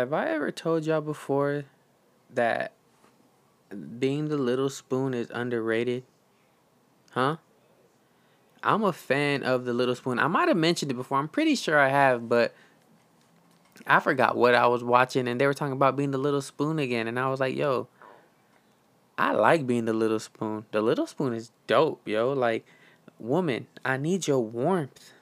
Have 0.00 0.14
I 0.14 0.30
ever 0.30 0.50
told 0.50 0.86
y'all 0.86 1.02
before 1.02 1.64
that 2.32 2.72
being 3.98 4.28
the 4.28 4.38
little 4.38 4.70
spoon 4.70 5.12
is 5.12 5.30
underrated? 5.30 6.04
Huh? 7.10 7.36
I'm 8.62 8.82
a 8.82 8.94
fan 8.94 9.42
of 9.42 9.66
the 9.66 9.74
little 9.74 9.94
spoon. 9.94 10.18
I 10.18 10.26
might 10.26 10.48
have 10.48 10.56
mentioned 10.56 10.90
it 10.90 10.94
before. 10.94 11.18
I'm 11.18 11.28
pretty 11.28 11.54
sure 11.54 11.78
I 11.78 11.90
have, 11.90 12.30
but 12.30 12.54
I 13.86 14.00
forgot 14.00 14.38
what 14.38 14.54
I 14.54 14.68
was 14.68 14.82
watching 14.82 15.28
and 15.28 15.38
they 15.38 15.46
were 15.46 15.52
talking 15.52 15.74
about 15.74 15.96
being 15.96 16.12
the 16.12 16.18
little 16.18 16.40
spoon 16.40 16.78
again 16.78 17.06
and 17.06 17.18
I 17.18 17.28
was 17.28 17.38
like, 17.38 17.54
"Yo, 17.54 17.86
I 19.18 19.32
like 19.32 19.66
being 19.66 19.84
the 19.84 19.92
little 19.92 20.18
spoon. 20.18 20.64
The 20.72 20.80
little 20.80 21.06
spoon 21.06 21.34
is 21.34 21.52
dope, 21.66 22.08
yo. 22.08 22.32
Like, 22.32 22.64
woman, 23.18 23.66
I 23.84 23.98
need 23.98 24.26
your 24.26 24.40
warmth. 24.40 25.12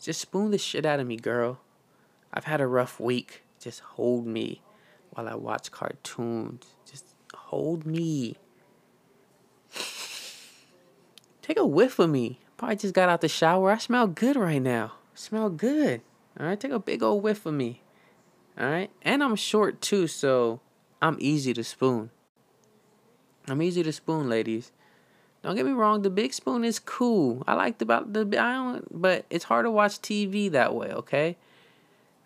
Just 0.00 0.20
spoon 0.20 0.50
the 0.50 0.58
shit 0.58 0.84
out 0.84 0.98
of 0.98 1.06
me, 1.06 1.16
girl. 1.16 1.60
I've 2.32 2.46
had 2.46 2.60
a 2.60 2.66
rough 2.66 2.98
week. 2.98 3.43
Just 3.64 3.80
hold 3.80 4.26
me 4.26 4.60
while 5.08 5.26
I 5.26 5.34
watch 5.36 5.70
cartoons. 5.70 6.66
Just 6.84 7.06
hold 7.34 7.86
me. 7.86 8.36
Take 11.40 11.58
a 11.58 11.64
whiff 11.64 11.98
of 11.98 12.10
me. 12.10 12.40
Probably 12.58 12.76
just 12.76 12.92
got 12.92 13.08
out 13.08 13.22
the 13.22 13.28
shower. 13.28 13.70
I 13.70 13.78
smell 13.78 14.06
good 14.06 14.36
right 14.36 14.60
now. 14.60 14.92
smell 15.14 15.48
good. 15.48 16.02
All 16.38 16.44
right, 16.44 16.60
take 16.60 16.72
a 16.72 16.78
big 16.78 17.02
old 17.02 17.22
whiff 17.22 17.46
of 17.46 17.54
me. 17.54 17.80
All 18.60 18.66
right, 18.66 18.90
and 19.00 19.24
I'm 19.24 19.34
short 19.34 19.80
too, 19.80 20.08
so 20.08 20.60
I'm 21.00 21.16
easy 21.18 21.54
to 21.54 21.64
spoon. 21.64 22.10
I'm 23.48 23.62
easy 23.62 23.82
to 23.82 23.92
spoon, 23.92 24.28
ladies. 24.28 24.72
Don't 25.42 25.56
get 25.56 25.64
me 25.64 25.72
wrong, 25.72 26.02
the 26.02 26.10
big 26.10 26.34
spoon 26.34 26.64
is 26.64 26.78
cool. 26.78 27.42
I 27.46 27.54
like 27.54 27.78
the 27.78 27.84
about 27.84 28.12
the 28.12 28.20
I 28.38 28.52
don't, 28.52 29.00
but 29.00 29.24
it's 29.30 29.44
hard 29.44 29.64
to 29.64 29.70
watch 29.70 30.02
TV 30.02 30.50
that 30.50 30.74
way. 30.74 30.92
Okay, 30.92 31.38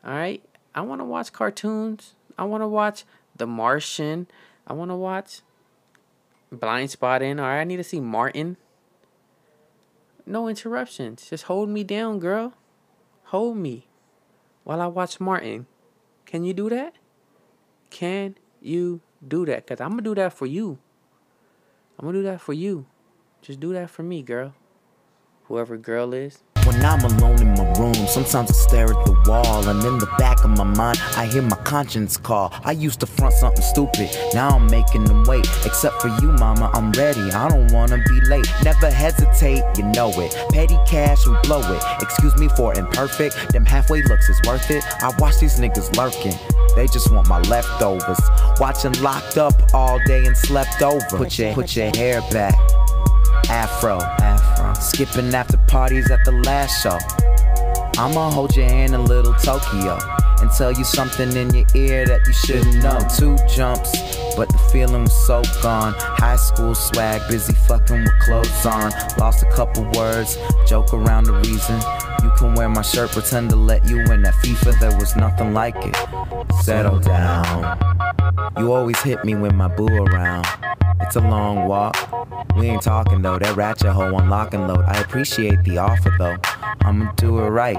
all 0.05 0.13
right. 0.13 0.43
I 0.75 0.81
want 0.83 1.01
to 1.01 1.05
watch 1.05 1.33
cartoons. 1.33 2.15
I 2.37 2.45
want 2.45 2.63
to 2.63 2.69
watch 2.69 3.05
The 3.37 3.47
Martian. 3.47 4.27
I 4.67 4.73
want 4.73 4.91
to 4.91 4.97
watch 4.97 5.41
Blind 6.53 6.91
Blindspotting. 6.91 7.41
All 7.41 7.47
right, 7.47 7.61
I 7.61 7.65
need 7.65 7.77
to 7.77 7.85
see 7.85 8.01
Martin. 8.01 8.57
No 10.25 10.49
interruptions. 10.49 11.29
Just 11.29 11.45
hold 11.45 11.69
me 11.69 11.85
down, 11.85 12.19
girl. 12.19 12.55
Hold 13.25 13.57
me 13.57 13.87
while 14.65 14.81
I 14.81 14.87
watch 14.87 15.21
Martin. 15.21 15.67
Can 16.27 16.45
you 16.45 16.53
do 16.53 16.69
that? 16.69 16.95
Can 17.91 18.37
you 18.61 19.01
do 19.27 19.47
that? 19.47 19.67
Because 19.67 19.81
I'm 19.81 19.91
going 19.91 20.05
to 20.05 20.11
do 20.11 20.15
that 20.17 20.33
for 20.33 20.47
you. 20.47 20.79
I'm 21.99 22.05
going 22.05 22.15
to 22.15 22.21
do 22.21 22.27
that 22.27 22.41
for 22.41 22.53
you. 22.53 22.87
Just 23.41 23.61
do 23.61 23.73
that 23.73 23.91
for 23.91 24.03
me, 24.03 24.23
girl. 24.23 24.55
Whoever 25.45 25.77
girl 25.79 26.13
is. 26.13 26.43
When 26.79 26.87
I'm 26.87 27.05
alone 27.05 27.41
in 27.41 27.55
my 27.55 27.65
room, 27.73 28.07
sometimes 28.07 28.51
I 28.51 28.55
stare 28.55 28.85
at 28.85 29.05
the 29.05 29.11
wall, 29.27 29.69
and 29.69 29.83
in 29.83 29.99
the 29.99 30.07
back 30.17 30.45
of 30.45 30.51
my 30.51 30.63
mind, 30.63 31.01
I 31.17 31.27
hear 31.27 31.43
my 31.43 31.57
conscience 31.57 32.17
call. 32.17 32.55
I 32.63 32.71
used 32.71 33.01
to 33.01 33.07
front 33.07 33.35
something 33.35 33.65
stupid, 33.65 34.09
now 34.33 34.51
I'm 34.51 34.71
making 34.71 35.03
them 35.03 35.25
wait. 35.25 35.45
Except 35.65 36.01
for 36.01 36.07
you, 36.07 36.31
mama, 36.39 36.71
I'm 36.75 36.93
ready. 36.93 37.33
I 37.33 37.49
don't 37.49 37.73
wanna 37.73 37.99
be 38.09 38.21
late. 38.29 38.47
Never 38.63 38.93
hesitate, 38.93 39.65
you 39.77 39.87
know 39.87 40.11
it. 40.21 40.33
Petty 40.51 40.79
cash, 40.87 41.27
we 41.27 41.35
blow 41.43 41.63
it. 41.75 41.83
Excuse 42.01 42.37
me 42.37 42.47
for 42.51 42.73
imperfect, 42.79 43.53
them 43.53 43.67
halfway 43.67 44.01
looks 44.03 44.29
is 44.29 44.41
worth 44.47 44.71
it. 44.71 44.85
I 45.03 45.11
watch 45.19 45.41
these 45.41 45.59
niggas 45.59 45.97
lurking. 45.97 46.39
They 46.77 46.87
just 46.87 47.11
want 47.11 47.27
my 47.27 47.41
leftovers. 47.41 48.21
Watching 48.61 48.93
locked 49.03 49.37
up 49.37 49.75
all 49.75 49.99
day 50.07 50.27
and 50.27 50.37
slept 50.37 50.81
over. 50.81 51.05
Put 51.11 51.41
your 51.41 51.55
put 51.55 51.75
your 51.75 51.91
hair 51.97 52.21
back. 52.31 52.55
Afro, 53.49 54.01
Afro. 54.01 54.75
Skipping 54.75 55.35
after 55.35 55.57
parties 55.69 56.11
at 56.11 56.25
the 56.25 56.33
last 56.33 56.83
show. 56.83 56.99
I'ma 58.01 58.31
hold 58.31 58.55
your 58.55 58.69
hand 58.69 58.95
in 58.95 59.07
little 59.07 59.35
Tokyo 59.35 59.99
and 60.41 60.51
tell 60.53 60.73
you 60.73 60.85
something 60.85 61.35
in 61.37 61.53
your 61.55 61.67
ear 61.75 62.07
that 62.07 62.27
you 62.27 62.33
shouldn't 62.33 62.83
know. 62.83 62.99
Two 63.17 63.37
jumps, 63.49 63.91
but 64.37 64.49
the 64.49 64.59
feeling 64.71 65.03
was 65.03 65.27
so 65.27 65.43
gone. 65.63 65.95
High 65.97 66.37
school 66.37 66.75
swag, 66.75 67.23
busy 67.29 67.55
fucking 67.55 68.05
with 68.05 68.19
clothes 68.21 68.67
on. 68.67 68.93
Lost 69.19 69.43
a 69.43 69.51
couple 69.51 69.91
words, 69.93 70.37
joke 70.67 70.93
around 70.93 71.25
the 71.25 71.33
reason. 71.33 71.81
You 72.23 72.31
can 72.37 72.55
wear 72.55 72.69
my 72.69 72.83
shirt, 72.83 73.11
pretend 73.11 73.51
to 73.51 73.57
let 73.57 73.89
you 73.89 73.99
in 74.01 74.23
that 74.23 74.35
FIFA, 74.35 74.79
there 74.79 74.97
was 74.99 75.17
nothing 75.17 75.55
like 75.55 75.77
it. 75.79 75.97
Settle 76.63 76.99
down. 76.99 77.79
You 78.59 78.73
always 78.73 79.01
hit 79.01 79.25
me 79.25 79.35
when 79.35 79.57
my 79.57 79.69
boo 79.69 79.89
around. 79.89 80.47
It's 81.01 81.17
a 81.17 81.21
long 81.21 81.67
walk. 81.67 82.18
We 82.57 82.67
ain't 82.67 82.83
talking 82.83 83.23
though, 83.23 83.39
that 83.39 83.57
ratchet 83.57 83.93
hoe 83.93 84.15
on 84.15 84.29
lock 84.29 84.55
and 84.55 84.67
load. 84.67 84.85
I 84.87 85.01
appreciate 85.01 85.63
the 85.65 85.79
offer 85.79 86.13
though. 86.19 86.37
I'ma 86.81 87.13
do 87.17 87.39
it 87.39 87.49
right, 87.49 87.79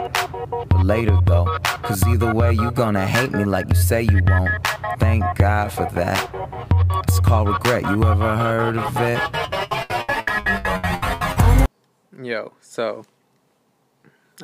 but 0.70 0.86
later 0.86 1.18
though. 1.26 1.58
Cause 1.64 2.06
either 2.08 2.34
way, 2.34 2.54
you 2.54 2.72
gonna 2.72 3.06
hate 3.06 3.32
me 3.32 3.46
like 3.46 3.68
you 3.70 3.76
say 3.76 4.04
you 4.04 4.22
won't. 4.28 4.52
Thank 5.00 5.24
God 5.36 5.72
for 5.72 5.88
that. 5.94 6.30
It's 7.08 7.20
called 7.20 7.48
regret. 7.50 7.84
You 7.84 8.04
ever 8.04 8.38
heard 8.38 8.78
of 8.78 8.96
it? 8.98 9.20
Yo, 12.22 12.54
so 12.62 13.06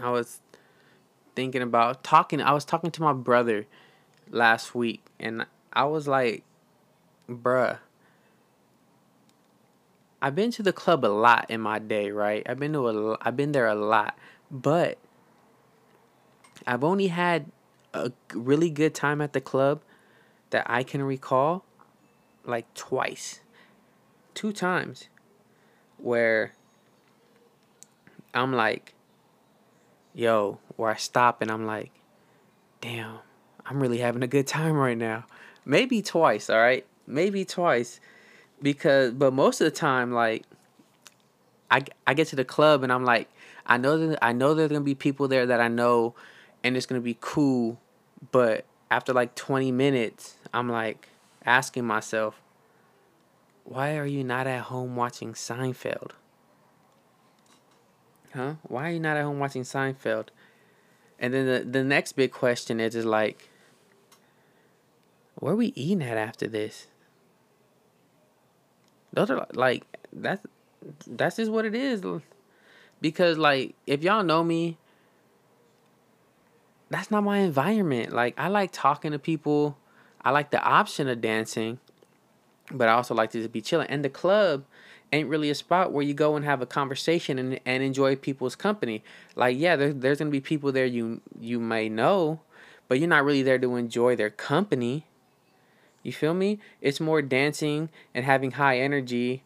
I 0.01 0.09
was 0.09 0.41
thinking 1.35 1.61
about 1.61 2.03
talking. 2.03 2.41
I 2.41 2.51
was 2.53 2.65
talking 2.65 2.91
to 2.91 3.01
my 3.01 3.13
brother 3.13 3.67
last 4.29 4.73
week, 4.73 5.05
and 5.19 5.45
I 5.73 5.83
was 5.83 6.07
like, 6.07 6.43
bruh, 7.29 7.79
I've 10.25 10.33
been 10.33 10.49
to 10.53 10.63
the 10.63 10.73
club 10.73 11.05
a 11.05 11.13
lot 11.13 11.45
in 11.49 11.61
my 11.61 11.77
day, 11.77 12.09
right? 12.09 12.41
I've 12.49 12.57
been 12.57 12.73
to 12.73 12.89
a, 12.89 13.17
I've 13.21 13.37
been 13.37 13.51
there 13.51 13.67
a 13.67 13.75
lot, 13.75 14.17
but 14.49 14.97
I've 16.65 16.83
only 16.83 17.09
had 17.09 17.51
a 17.93 18.11
really 18.33 18.71
good 18.71 18.95
time 18.95 19.21
at 19.21 19.33
the 19.33 19.39
club 19.39 19.83
that 20.49 20.65
I 20.67 20.81
can 20.81 21.03
recall, 21.03 21.63
like 22.43 22.65
twice, 22.73 23.41
two 24.33 24.51
times, 24.51 25.09
where 25.97 26.53
I'm 28.33 28.51
like, 28.51 28.95
yo, 30.15 30.57
where 30.75 30.89
I 30.89 30.95
stop 30.95 31.43
and 31.43 31.51
I'm 31.51 31.67
like, 31.67 31.91
damn, 32.81 33.19
I'm 33.63 33.79
really 33.79 33.99
having 33.99 34.23
a 34.23 34.27
good 34.27 34.47
time 34.47 34.73
right 34.73 34.97
now. 34.97 35.25
Maybe 35.65 36.01
twice, 36.01 36.49
all 36.49 36.57
right? 36.57 36.83
Maybe 37.05 37.45
twice 37.45 37.99
because 38.61 39.13
but 39.13 39.33
most 39.33 39.61
of 39.61 39.65
the 39.65 39.71
time 39.71 40.11
like 40.11 40.43
I, 41.69 41.83
I 42.05 42.13
get 42.13 42.27
to 42.27 42.35
the 42.35 42.45
club 42.45 42.83
and 42.83 42.91
I'm 42.91 43.03
like 43.03 43.29
I 43.65 43.77
know 43.77 43.97
that 43.97 44.19
I 44.23 44.33
know 44.33 44.53
there's 44.53 44.69
gonna 44.69 44.81
be 44.81 44.95
people 44.95 45.27
there 45.27 45.45
that 45.45 45.59
I 45.59 45.67
know 45.67 46.15
and 46.63 46.77
it's 46.77 46.85
gonna 46.85 47.01
be 47.01 47.17
cool 47.19 47.79
but 48.31 48.65
after 48.89 49.13
like 49.13 49.35
20 49.35 49.71
minutes 49.71 50.35
I'm 50.53 50.69
like 50.69 51.09
asking 51.45 51.85
myself 51.85 52.41
why 53.65 53.97
are 53.97 54.05
you 54.05 54.23
not 54.23 54.45
at 54.45 54.61
home 54.61 54.95
watching 54.95 55.33
Seinfeld? 55.33 56.11
Huh? 58.33 58.55
Why 58.61 58.89
are 58.89 58.93
you 58.93 58.99
not 58.99 59.17
at 59.17 59.23
home 59.23 59.39
watching 59.39 59.63
Seinfeld? 59.63 60.27
And 61.17 61.33
then 61.33 61.45
the, 61.47 61.79
the 61.79 61.83
next 61.83 62.13
big 62.13 62.31
question 62.31 62.79
is 62.79 62.95
is 62.95 63.05
like 63.05 63.49
where 65.35 65.53
are 65.53 65.57
we 65.57 65.73
eating 65.75 66.03
at 66.03 66.17
after 66.17 66.47
this 66.47 66.87
those 69.15 69.31
are 69.31 69.47
like 69.53 69.83
that's 70.13 70.45
that's 71.07 71.37
just 71.37 71.51
what 71.51 71.65
it 71.65 71.73
is. 71.73 72.03
Because 73.01 73.37
like 73.37 73.75
if 73.87 74.03
y'all 74.03 74.23
know 74.23 74.43
me, 74.43 74.77
that's 76.89 77.09
not 77.09 77.23
my 77.23 77.39
environment. 77.39 78.13
Like 78.13 78.35
I 78.37 78.49
like 78.49 78.71
talking 78.71 79.11
to 79.11 79.19
people. 79.19 79.77
I 80.21 80.31
like 80.31 80.51
the 80.51 80.61
option 80.61 81.07
of 81.07 81.21
dancing, 81.21 81.79
but 82.71 82.87
I 82.87 82.93
also 82.93 83.15
like 83.15 83.31
to 83.31 83.39
just 83.39 83.51
be 83.51 83.61
chilling. 83.61 83.87
And 83.89 84.03
the 84.03 84.09
club 84.09 84.65
ain't 85.13 85.29
really 85.29 85.49
a 85.49 85.55
spot 85.55 85.91
where 85.91 86.03
you 86.03 86.13
go 86.13 86.35
and 86.35 86.43
have 86.43 86.61
a 86.61 86.65
conversation 86.65 87.39
and, 87.39 87.59
and 87.65 87.83
enjoy 87.83 88.15
people's 88.15 88.55
company. 88.55 89.03
Like 89.35 89.57
yeah, 89.57 89.75
there, 89.75 89.93
there's 89.93 90.19
gonna 90.19 90.29
be 90.29 90.41
people 90.41 90.71
there 90.71 90.85
you 90.85 91.21
you 91.39 91.59
may 91.59 91.89
know, 91.89 92.41
but 92.87 92.99
you're 92.99 93.07
not 93.07 93.23
really 93.23 93.43
there 93.43 93.59
to 93.59 93.75
enjoy 93.75 94.15
their 94.15 94.29
company. 94.29 95.05
You 96.05 96.13
feel 96.13 96.35
me? 96.35 96.59
It's 96.81 96.99
more 96.99 97.23
dancing 97.23 97.89
and 98.13 98.25
having 98.25 98.51
high 98.51 98.77
energy 98.77 99.43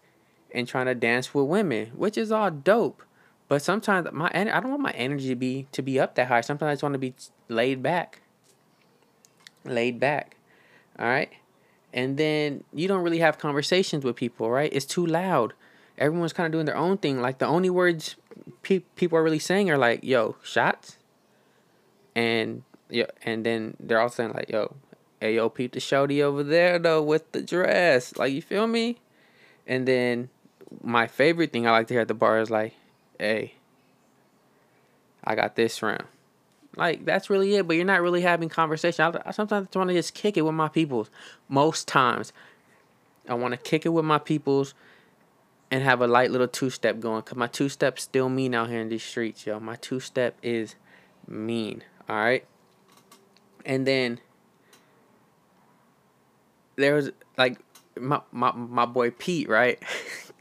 and 0.53 0.67
trying 0.67 0.87
to 0.87 0.95
dance 0.95 1.33
with 1.33 1.45
women, 1.45 1.91
which 1.95 2.17
is 2.17 2.33
all 2.33 2.51
dope. 2.51 3.01
But 3.47 3.61
sometimes 3.61 4.09
my 4.11 4.29
I 4.33 4.43
don't 4.43 4.69
want 4.69 4.81
my 4.81 4.91
energy 4.91 5.29
to 5.29 5.35
be 5.35 5.67
to 5.71 5.81
be 5.81 5.99
up 5.99 6.15
that 6.15 6.27
high. 6.27 6.41
Sometimes 6.41 6.67
I 6.67 6.73
just 6.73 6.83
want 6.83 6.93
to 6.93 6.99
be 6.99 7.13
laid 7.47 7.81
back. 7.81 8.21
Laid 9.63 10.01
back. 10.01 10.35
All 10.99 11.07
right? 11.07 11.31
And 11.93 12.17
then 12.17 12.65
you 12.73 12.89
don't 12.89 13.03
really 13.03 13.19
have 13.19 13.37
conversations 13.37 14.03
with 14.03 14.17
people, 14.17 14.51
right? 14.51 14.71
It's 14.73 14.85
too 14.85 15.05
loud. 15.05 15.53
Everyone's 15.97 16.33
kind 16.33 16.45
of 16.45 16.51
doing 16.51 16.65
their 16.65 16.77
own 16.77 16.97
thing. 16.97 17.21
Like 17.21 17.37
the 17.37 17.47
only 17.47 17.69
words 17.69 18.17
pe- 18.63 18.83
people 18.97 19.17
are 19.17 19.23
really 19.23 19.39
saying 19.39 19.71
are 19.71 19.77
like, 19.77 20.03
"Yo, 20.03 20.35
shots." 20.43 20.97
And 22.15 22.63
yeah, 22.89 23.07
and 23.23 23.45
then 23.45 23.77
they're 23.79 24.01
all 24.01 24.09
saying 24.09 24.33
like, 24.33 24.49
"Yo, 24.49 24.75
hey 25.19 25.35
yo, 25.35 25.49
peep 25.49 25.73
the 25.73 25.79
shorty 25.79 26.21
over 26.23 26.43
there 26.43 26.79
though 26.79 27.01
with 27.01 27.31
the 27.31 27.41
dress. 27.41 28.17
Like 28.17 28.33
you 28.33 28.41
feel 28.41 28.67
me? 28.67 28.97
And 29.67 29.87
then 29.87 30.29
my 30.83 31.07
favorite 31.07 31.51
thing 31.51 31.67
I 31.67 31.71
like 31.71 31.87
to 31.87 31.93
hear 31.93 32.01
at 32.01 32.07
the 32.07 32.13
bar 32.13 32.39
is 32.39 32.49
like, 32.49 32.73
hey, 33.17 33.53
I 35.23 35.35
got 35.35 35.55
this 35.55 35.81
round. 35.81 36.05
Like 36.75 37.05
that's 37.05 37.29
really 37.29 37.55
it. 37.55 37.67
But 37.67 37.75
you're 37.75 37.85
not 37.85 38.01
really 38.01 38.21
having 38.21 38.49
conversation. 38.49 39.03
I, 39.05 39.29
I 39.29 39.31
sometimes 39.31 39.67
want 39.75 39.89
to 39.89 39.93
just 39.93 40.13
kick 40.13 40.37
it 40.37 40.41
with 40.41 40.55
my 40.55 40.69
peoples. 40.69 41.09
Most 41.47 41.87
times, 41.87 42.33
I 43.27 43.33
want 43.33 43.53
to 43.53 43.57
kick 43.57 43.85
it 43.85 43.89
with 43.89 44.05
my 44.05 44.19
peoples 44.19 44.73
and 45.71 45.83
have 45.83 46.01
a 46.01 46.07
light 46.07 46.31
little 46.31 46.47
two 46.47 46.69
step 46.69 46.99
going. 46.99 47.21
Cause 47.23 47.37
my 47.37 47.47
two 47.47 47.69
step 47.69 47.99
still 47.99 48.29
mean 48.29 48.55
out 48.55 48.69
here 48.69 48.79
in 48.79 48.89
these 48.89 49.03
streets, 49.03 49.45
yo. 49.45 49.59
My 49.59 49.75
two 49.75 49.99
step 49.99 50.35
is 50.41 50.75
mean. 51.27 51.83
All 52.07 52.15
right. 52.15 52.45
And 53.65 53.85
then 53.85 54.19
there 56.79 56.95
was 56.95 57.11
like 57.37 57.59
my 57.99 58.21
my 58.31 58.51
my 58.51 58.85
boy 58.85 59.11
Pete, 59.11 59.49
right? 59.49 59.81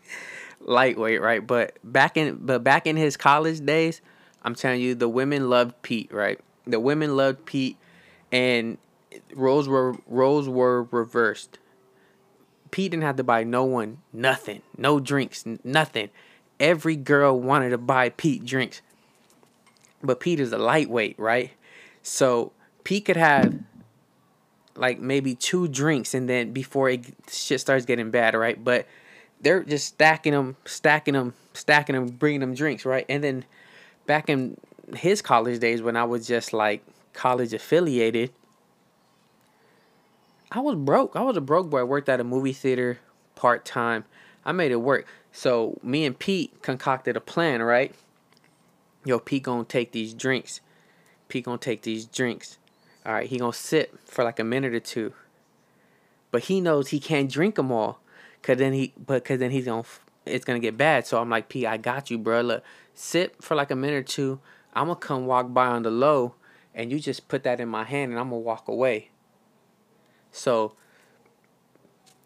Lightweight, 0.60 1.20
right? 1.20 1.46
But 1.46 1.78
back 1.84 2.16
in 2.16 2.38
but 2.40 2.64
back 2.64 2.86
in 2.86 2.96
his 2.96 3.16
college 3.16 3.64
days, 3.64 4.00
I'm 4.42 4.54
telling 4.54 4.80
you, 4.80 4.94
the 4.94 5.08
women 5.08 5.50
loved 5.50 5.80
Pete, 5.82 6.12
right? 6.12 6.40
The 6.66 6.80
women 6.80 7.16
loved 7.16 7.44
Pete, 7.44 7.76
and 8.32 8.78
roles 9.34 9.68
were 9.68 9.96
roles 10.06 10.48
were 10.48 10.84
reversed. 10.84 11.58
Pete 12.70 12.90
didn't 12.90 13.04
have 13.04 13.16
to 13.16 13.24
buy 13.24 13.44
no 13.44 13.64
one 13.64 13.98
nothing, 14.12 14.62
no 14.76 15.00
drinks, 15.00 15.44
nothing. 15.64 16.10
Every 16.60 16.96
girl 16.96 17.40
wanted 17.40 17.70
to 17.70 17.78
buy 17.78 18.10
Pete 18.10 18.44
drinks. 18.44 18.82
But 20.02 20.20
Pete 20.20 20.40
is 20.40 20.52
a 20.52 20.58
lightweight, 20.58 21.18
right? 21.18 21.52
So 22.02 22.52
Pete 22.84 23.04
could 23.04 23.16
have 23.16 23.54
like 24.78 25.00
maybe 25.00 25.34
two 25.34 25.68
drinks 25.68 26.14
and 26.14 26.28
then 26.28 26.52
before 26.52 26.88
it 26.88 27.04
shit 27.30 27.60
starts 27.60 27.84
getting 27.84 28.10
bad, 28.10 28.34
right? 28.34 28.62
But 28.62 28.86
they're 29.40 29.62
just 29.62 29.86
stacking 29.86 30.32
them, 30.32 30.56
stacking 30.64 31.14
them, 31.14 31.34
stacking 31.52 31.94
them, 31.94 32.06
bringing 32.06 32.40
them 32.40 32.54
drinks, 32.54 32.84
right? 32.84 33.04
And 33.08 33.22
then 33.22 33.44
back 34.06 34.28
in 34.28 34.56
his 34.94 35.22
college 35.22 35.60
days 35.60 35.82
when 35.82 35.96
I 35.96 36.04
was 36.04 36.26
just 36.26 36.52
like 36.52 36.84
college 37.12 37.52
affiliated, 37.52 38.32
I 40.50 40.60
was 40.60 40.76
broke. 40.76 41.14
I 41.14 41.22
was 41.22 41.36
a 41.36 41.42
broke 41.42 41.68
boy. 41.68 41.80
I 41.80 41.84
worked 41.84 42.08
at 42.08 42.20
a 42.20 42.24
movie 42.24 42.52
theater 42.52 42.98
part 43.34 43.64
time. 43.64 44.04
I 44.44 44.52
made 44.52 44.72
it 44.72 44.76
work. 44.76 45.06
So 45.32 45.78
me 45.82 46.06
and 46.06 46.18
Pete 46.18 46.62
concocted 46.62 47.16
a 47.16 47.20
plan, 47.20 47.62
right? 47.62 47.94
Yo, 49.04 49.18
Pete 49.18 49.42
gonna 49.42 49.64
take 49.64 49.92
these 49.92 50.14
drinks. 50.14 50.60
Pete 51.28 51.44
gonna 51.44 51.58
take 51.58 51.82
these 51.82 52.06
drinks. 52.06 52.58
All 53.06 53.12
right, 53.12 53.28
he 53.28 53.38
gonna 53.38 53.52
sit 53.52 53.94
for 54.04 54.24
like 54.24 54.38
a 54.38 54.44
minute 54.44 54.74
or 54.74 54.80
two. 54.80 55.14
But 56.30 56.44
he 56.44 56.60
knows 56.60 56.88
he 56.88 57.00
can't 57.00 57.30
drink 57.30 57.54
them 57.54 57.72
all, 57.72 58.00
cause 58.42 58.58
then 58.58 58.74
he, 58.74 58.92
but 58.98 59.24
cause 59.24 59.38
then 59.38 59.50
he's 59.50 59.64
gonna, 59.64 59.84
it's 60.26 60.44
gonna 60.44 60.58
get 60.58 60.76
bad. 60.76 61.06
So 61.06 61.20
I'm 61.20 61.30
like, 61.30 61.48
P, 61.48 61.66
I 61.66 61.78
got 61.78 62.10
you, 62.10 62.18
bro. 62.18 62.42
Look, 62.42 62.64
sit 62.94 63.42
for 63.42 63.54
like 63.54 63.70
a 63.70 63.76
minute 63.76 63.96
or 63.96 64.02
two. 64.02 64.40
I'm 64.74 64.88
gonna 64.88 64.96
come 64.96 65.26
walk 65.26 65.54
by 65.54 65.68
on 65.68 65.84
the 65.84 65.90
low, 65.90 66.34
and 66.74 66.92
you 66.92 67.00
just 67.00 67.28
put 67.28 67.44
that 67.44 67.60
in 67.60 67.68
my 67.68 67.84
hand, 67.84 68.10
and 68.10 68.20
I'm 68.20 68.28
gonna 68.28 68.40
walk 68.40 68.68
away. 68.68 69.08
So 70.30 70.74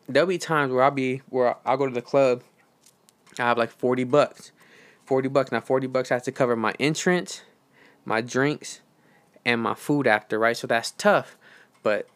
there'll 0.08 0.26
be 0.26 0.38
times 0.38 0.72
where 0.72 0.82
I'll 0.82 0.90
be 0.90 1.22
where 1.28 1.56
I'll 1.64 1.76
go 1.76 1.86
to 1.86 1.94
the 1.94 2.02
club. 2.02 2.42
I 3.38 3.42
have 3.42 3.56
like 3.56 3.70
forty 3.70 4.04
bucks, 4.04 4.50
forty 5.06 5.28
bucks. 5.28 5.52
Now 5.52 5.60
forty 5.60 5.86
bucks 5.86 6.08
has 6.08 6.22
to 6.24 6.32
cover 6.32 6.56
my 6.56 6.74
entrance, 6.80 7.42
my 8.04 8.20
drinks, 8.20 8.80
and 9.44 9.60
my 9.60 9.74
food 9.74 10.06
after. 10.06 10.38
Right, 10.38 10.56
so 10.56 10.66
that's 10.66 10.90
tough, 10.92 11.36
but 11.82 12.08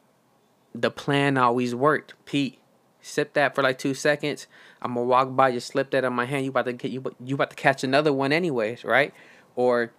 the 0.75 0.91
plan 0.91 1.37
always 1.37 1.75
worked. 1.75 2.15
Pete, 2.25 2.59
sip 3.01 3.33
that 3.35 3.55
for 3.55 3.63
like 3.63 3.79
two 3.79 3.95
seconds. 3.95 4.47
I'm 4.83 4.95
gonna 4.95 5.07
walk 5.07 5.35
by, 5.35 5.53
just 5.53 5.69
slip 5.69 5.91
that 5.91 6.05
on 6.05 6.13
my 6.13 6.27
hand. 6.27 6.45
You 6.45 6.51
about 6.51 6.67
to 6.67 6.73
get 6.73 6.91
you 6.91 7.03
you 7.25 7.35
about 7.35 7.51
to 7.51 7.57
catch 7.57 7.83
another 7.85 8.13
one 8.13 8.33
anyways, 8.33 8.85
right? 8.85 9.15
Or 9.55 9.93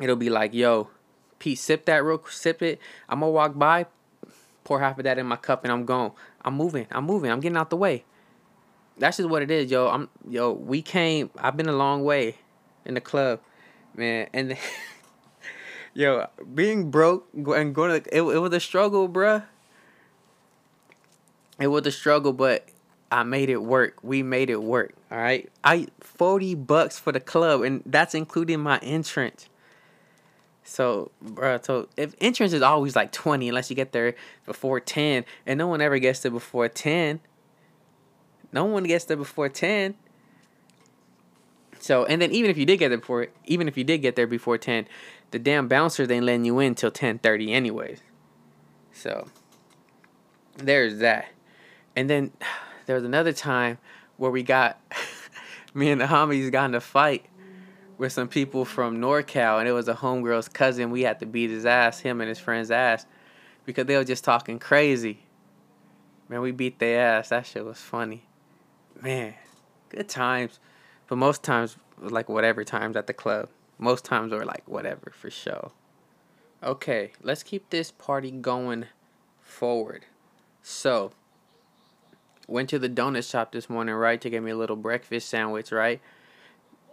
it'll 0.00 0.16
be 0.16 0.30
like, 0.30 0.54
yo, 0.54 0.88
Pete, 1.38 1.58
sip 1.58 1.84
that 1.86 2.02
real, 2.04 2.22
sip 2.28 2.62
it. 2.62 2.80
I'm 3.08 3.20
gonna 3.20 3.32
walk 3.32 3.58
by, 3.58 3.86
pour 4.64 4.80
half 4.80 4.98
of 4.98 5.04
that 5.04 5.18
in 5.18 5.26
my 5.26 5.36
cup 5.36 5.64
and 5.64 5.72
I'm 5.72 5.84
gone. 5.84 6.12
I'm 6.42 6.54
moving. 6.54 6.86
I'm 6.90 7.04
moving. 7.04 7.30
I'm 7.30 7.40
getting 7.40 7.56
out 7.58 7.70
the 7.70 7.76
way. 7.76 8.04
That's 8.98 9.18
just 9.18 9.28
what 9.28 9.42
it 9.42 9.50
is, 9.50 9.70
yo. 9.70 9.88
I'm 9.88 10.08
yo, 10.28 10.52
we 10.52 10.80
came 10.80 11.30
I've 11.38 11.56
been 11.56 11.68
a 11.68 11.76
long 11.76 12.02
way 12.04 12.36
in 12.84 12.94
the 12.94 13.00
club, 13.00 13.40
man. 13.94 14.28
And 14.32 14.56
yo, 15.96 16.26
being 16.54 16.90
broke 16.90 17.26
and 17.32 17.74
going 17.74 18.02
to 18.02 18.16
it, 18.16 18.20
it 18.20 18.20
was 18.20 18.52
a 18.52 18.60
struggle, 18.60 19.08
bruh. 19.08 19.44
It 21.58 21.68
was 21.68 21.86
a 21.86 21.90
struggle, 21.90 22.34
but 22.34 22.68
I 23.10 23.22
made 23.22 23.48
it 23.48 23.62
work. 23.62 23.98
We 24.02 24.22
made 24.22 24.50
it 24.50 24.62
work. 24.62 24.92
All 25.10 25.16
right. 25.16 25.50
I 25.64 25.86
40 26.00 26.54
bucks 26.54 26.98
for 26.98 27.12
the 27.12 27.20
club 27.20 27.62
and 27.62 27.82
that's 27.86 28.14
including 28.14 28.60
my 28.60 28.78
entrance. 28.78 29.48
So, 30.64 31.12
bro, 31.22 31.60
so 31.62 31.88
if 31.96 32.14
entrance 32.20 32.52
is 32.52 32.60
always 32.60 32.94
like 32.94 33.12
20 33.12 33.48
unless 33.48 33.70
you 33.70 33.76
get 33.76 33.92
there 33.92 34.16
before 34.44 34.80
10 34.80 35.24
and 35.46 35.58
no 35.58 35.66
one 35.66 35.80
ever 35.80 35.98
gets 35.98 36.20
there 36.20 36.30
before 36.30 36.68
10. 36.68 37.20
No 38.52 38.66
one 38.66 38.84
gets 38.84 39.06
there 39.06 39.16
before 39.16 39.48
10. 39.48 39.94
So, 41.86 42.04
and 42.04 42.20
then 42.20 42.32
even 42.32 42.50
if 42.50 42.58
you 42.58 42.66
did 42.66 42.78
get 42.78 42.88
there 42.88 42.98
before 42.98 43.28
even 43.44 43.68
if 43.68 43.76
you 43.76 43.84
did 43.84 43.98
get 43.98 44.16
there 44.16 44.26
before 44.26 44.58
10, 44.58 44.88
the 45.30 45.38
damn 45.38 45.68
bouncers 45.68 46.10
ain't 46.10 46.26
letting 46.26 46.44
you 46.44 46.58
in 46.58 46.74
till 46.74 46.90
10:30 46.90 47.52
anyways. 47.52 48.00
So, 48.92 49.28
there's 50.56 50.98
that. 50.98 51.26
And 51.94 52.10
then 52.10 52.32
there 52.86 52.96
was 52.96 53.04
another 53.04 53.32
time 53.32 53.78
where 54.16 54.32
we 54.32 54.42
got 54.42 54.80
me 55.74 55.88
and 55.88 56.00
the 56.00 56.06
homies 56.06 56.50
got 56.50 56.64
in 56.64 56.74
a 56.74 56.80
fight 56.80 57.26
with 57.98 58.12
some 58.12 58.26
people 58.26 58.64
from 58.64 59.00
NorCal, 59.00 59.60
and 59.60 59.68
it 59.68 59.72
was 59.72 59.86
a 59.86 59.94
homegirl's 59.94 60.48
cousin. 60.48 60.90
We 60.90 61.02
had 61.02 61.20
to 61.20 61.26
beat 61.26 61.50
his 61.50 61.64
ass, 61.64 62.00
him 62.00 62.20
and 62.20 62.28
his 62.28 62.40
friend's 62.40 62.72
ass, 62.72 63.06
because 63.64 63.86
they 63.86 63.96
were 63.96 64.02
just 64.02 64.24
talking 64.24 64.58
crazy. 64.58 65.20
Man, 66.28 66.40
we 66.40 66.50
beat 66.50 66.80
their 66.80 67.00
ass. 67.00 67.28
That 67.28 67.46
shit 67.46 67.64
was 67.64 67.78
funny. 67.78 68.26
Man, 69.00 69.34
good 69.88 70.08
times. 70.08 70.58
But 71.08 71.16
most 71.16 71.42
times, 71.42 71.76
like 71.98 72.28
whatever 72.28 72.64
times 72.64 72.96
at 72.96 73.06
the 73.06 73.14
club. 73.14 73.48
Most 73.78 74.04
times 74.04 74.32
were 74.32 74.44
like 74.44 74.62
whatever 74.66 75.12
for 75.14 75.30
sure. 75.30 75.70
Okay, 76.62 77.12
let's 77.22 77.42
keep 77.42 77.68
this 77.70 77.90
party 77.90 78.30
going 78.30 78.86
forward. 79.40 80.06
So, 80.62 81.12
went 82.48 82.70
to 82.70 82.78
the 82.78 82.88
donut 82.88 83.30
shop 83.30 83.52
this 83.52 83.68
morning, 83.68 83.94
right, 83.94 84.20
to 84.20 84.30
get 84.30 84.42
me 84.42 84.50
a 84.50 84.56
little 84.56 84.76
breakfast 84.76 85.28
sandwich, 85.28 85.70
right? 85.70 86.00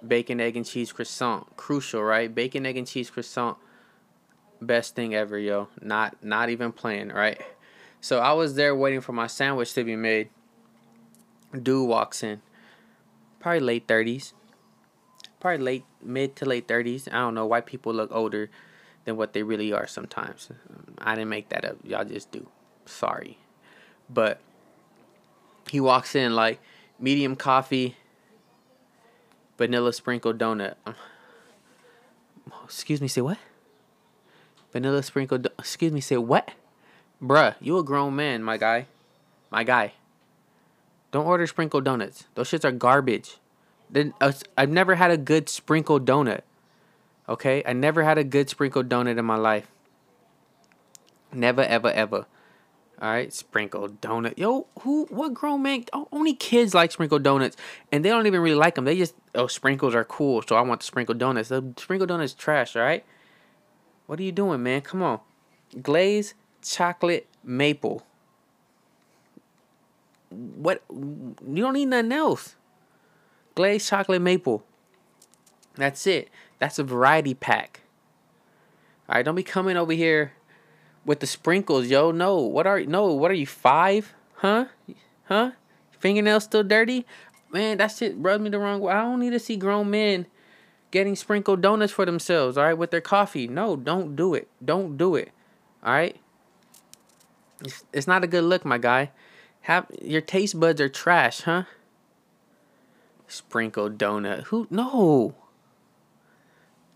bacon, 0.07 0.39
egg, 0.39 0.57
and 0.57 0.65
cheese 0.65 0.91
croissant. 0.91 1.55
Crucial, 1.55 2.03
right? 2.03 2.33
Bacon, 2.33 2.65
egg, 2.65 2.77
and 2.77 2.87
cheese 2.87 3.09
croissant. 3.09 3.57
Best 4.61 4.95
thing 4.95 5.13
ever, 5.15 5.37
yo. 5.37 5.69
Not 5.81 6.23
not 6.23 6.49
even 6.49 6.71
playing, 6.71 7.09
right? 7.09 7.41
So 8.01 8.19
I 8.19 8.33
was 8.33 8.55
there 8.55 8.75
waiting 8.75 9.01
for 9.01 9.13
my 9.13 9.27
sandwich 9.27 9.73
to 9.73 9.83
be 9.83 9.95
made. 9.95 10.29
Dude 11.51 11.87
walks 11.87 12.23
in. 12.23 12.41
Probably 13.43 13.59
late 13.59 13.89
thirties. 13.89 14.33
Probably 15.41 15.57
late 15.57 15.85
mid 16.01 16.37
to 16.37 16.45
late 16.45 16.65
thirties. 16.65 17.09
I 17.09 17.19
don't 17.19 17.35
know. 17.35 17.45
White 17.45 17.65
people 17.65 17.93
look 17.93 18.09
older 18.13 18.49
than 19.03 19.17
what 19.17 19.33
they 19.33 19.43
really 19.43 19.73
are 19.73 19.85
sometimes. 19.85 20.49
I 20.97 21.15
didn't 21.15 21.27
make 21.27 21.49
that 21.49 21.65
up. 21.65 21.75
Y'all 21.83 22.05
just 22.05 22.31
do. 22.31 22.47
Sorry. 22.85 23.37
But 24.09 24.39
he 25.69 25.81
walks 25.81 26.15
in 26.15 26.35
like 26.35 26.61
medium 26.97 27.35
coffee 27.35 27.97
vanilla 29.57 29.91
sprinkle 29.91 30.33
donut. 30.33 30.75
Excuse 32.63 33.01
me, 33.01 33.09
say 33.09 33.19
what? 33.19 33.39
Vanilla 34.71 35.03
sprinkle. 35.03 35.39
Do- 35.39 35.49
excuse 35.59 35.91
me, 35.91 35.99
say 35.99 36.15
what? 36.15 36.51
Bruh, 37.21 37.55
you 37.59 37.77
a 37.77 37.83
grown 37.83 38.15
man, 38.15 38.41
my 38.41 38.55
guy. 38.55 38.87
My 39.51 39.65
guy. 39.65 39.93
Don't 41.13 41.27
order 41.27 41.45
sprinkle 41.45 41.79
donuts. 41.79 42.25
Those 42.33 42.49
shits 42.49 42.65
are 42.65 42.71
garbage. 42.71 43.37
Then 43.87 44.15
uh, 44.19 44.33
I've 44.57 44.71
never 44.71 44.95
had 44.95 45.11
a 45.11 45.17
good 45.17 45.47
sprinkle 45.47 45.99
donut. 45.99 46.41
Okay, 47.29 47.61
I 47.67 47.73
never 47.73 48.03
had 48.03 48.17
a 48.17 48.23
good 48.23 48.49
sprinkle 48.49 48.83
donut 48.83 49.19
in 49.19 49.23
my 49.23 49.35
life. 49.35 49.67
Never, 51.31 51.61
ever, 51.61 51.91
ever. 51.91 52.25
All 52.99 53.09
right, 53.09 53.31
sprinkled 53.31 54.01
donut. 54.01 54.39
Yo, 54.39 54.65
who? 54.79 55.05
What 55.11 55.35
grown 55.35 55.61
man? 55.61 55.85
Only 56.11 56.33
kids 56.33 56.73
like 56.73 56.91
sprinkled 56.91 57.21
donuts, 57.21 57.57
and 57.91 58.03
they 58.03 58.09
don't 58.09 58.25
even 58.25 58.41
really 58.41 58.55
like 58.55 58.73
them. 58.73 58.85
They 58.85 58.97
just 58.97 59.13
oh 59.35 59.45
sprinkles 59.45 59.93
are 59.93 60.03
cool, 60.03 60.41
so 60.41 60.55
I 60.55 60.61
want 60.61 60.81
the 60.81 60.87
sprinkled 60.87 61.19
donuts. 61.19 61.49
The 61.49 61.73
sprinkled 61.77 62.09
donuts 62.09 62.33
trash. 62.33 62.75
All 62.75 62.81
right. 62.81 63.05
What 64.07 64.19
are 64.19 64.23
you 64.23 64.31
doing, 64.31 64.63
man? 64.63 64.81
Come 64.81 65.03
on, 65.03 65.19
glaze 65.79 66.33
chocolate 66.63 67.27
maple. 67.43 68.03
What? 70.55 70.83
You 70.89 71.35
don't 71.63 71.73
need 71.73 71.85
nothing 71.85 72.11
else. 72.11 72.55
Glazed 73.55 73.87
chocolate 73.87 74.21
maple. 74.21 74.63
That's 75.75 76.05
it. 76.07 76.29
That's 76.59 76.79
a 76.79 76.83
variety 76.83 77.33
pack. 77.33 77.81
All 79.09 79.15
right, 79.15 79.25
don't 79.25 79.35
be 79.35 79.43
coming 79.43 79.77
over 79.77 79.93
here 79.93 80.33
with 81.05 81.19
the 81.19 81.27
sprinkles, 81.27 81.87
yo. 81.87 82.11
No, 82.11 82.37
what 82.37 82.65
are 82.65 82.81
no? 82.81 83.13
What 83.13 83.31
are 83.31 83.35
you 83.35 83.47
five? 83.47 84.13
Huh? 84.35 84.65
Huh? 85.25 85.51
Fingernails 85.99 86.45
still 86.45 86.63
dirty? 86.63 87.05
Man, 87.51 87.77
that 87.77 87.91
shit 87.91 88.15
rubbed 88.17 88.43
me 88.43 88.49
the 88.49 88.59
wrong 88.59 88.81
way. 88.81 88.93
I 88.93 89.03
don't 89.03 89.19
need 89.19 89.31
to 89.31 89.39
see 89.39 89.57
grown 89.57 89.89
men 89.89 90.25
getting 90.91 91.15
sprinkled 91.15 91.61
donuts 91.61 91.93
for 91.93 92.05
themselves, 92.05 92.57
all 92.57 92.65
right, 92.65 92.77
with 92.77 92.91
their 92.91 93.01
coffee. 93.01 93.47
No, 93.47 93.75
don't 93.75 94.15
do 94.15 94.33
it. 94.33 94.47
Don't 94.63 94.97
do 94.97 95.15
it. 95.15 95.31
All 95.83 95.93
right? 95.93 96.15
It's, 97.63 97.83
it's 97.91 98.07
not 98.07 98.23
a 98.23 98.27
good 98.27 98.43
look, 98.43 98.63
my 98.63 98.77
guy. 98.77 99.11
Have 99.63 99.87
your 100.01 100.21
taste 100.21 100.59
buds 100.59 100.81
are 100.81 100.89
trash, 100.89 101.41
huh? 101.41 101.63
Sprinkled 103.27 103.97
donut. 103.97 104.43
Who 104.45 104.67
no. 104.69 105.35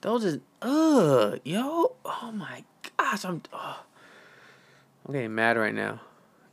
Those 0.02 0.26
is 0.26 0.40
ugh, 0.62 1.40
yo. 1.44 1.96
Oh 2.06 2.32
my 2.34 2.64
gosh, 2.98 3.26
I'm. 3.26 3.42
I'm 3.54 5.14
getting 5.14 5.34
mad 5.34 5.58
right 5.58 5.74
now. 5.74 6.02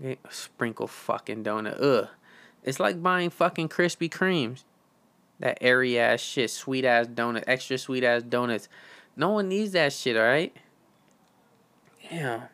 Okay, 0.01 0.19
sprinkle 0.31 0.87
fucking 0.87 1.43
donut. 1.43 1.81
Ugh. 1.83 2.09
It's 2.63 2.79
like 2.79 3.03
buying 3.03 3.31
fucking 3.31 3.69
Krispy 3.69 4.09
Kremes. 4.09 4.63
That 5.41 5.59
airy 5.61 5.99
ass 5.99 6.21
shit, 6.21 6.51
sweet 6.51 6.85
ass 6.85 7.09
donut, 7.09 7.45
extra 7.49 7.77
sweet 7.77 8.05
ass 8.05 8.23
donuts. 8.23 8.69
No 9.17 9.31
one 9.31 9.49
needs 9.49 9.73
that 9.73 9.93
shit, 9.93 10.17
alright? 10.17 10.57
Yeah. 12.11 12.45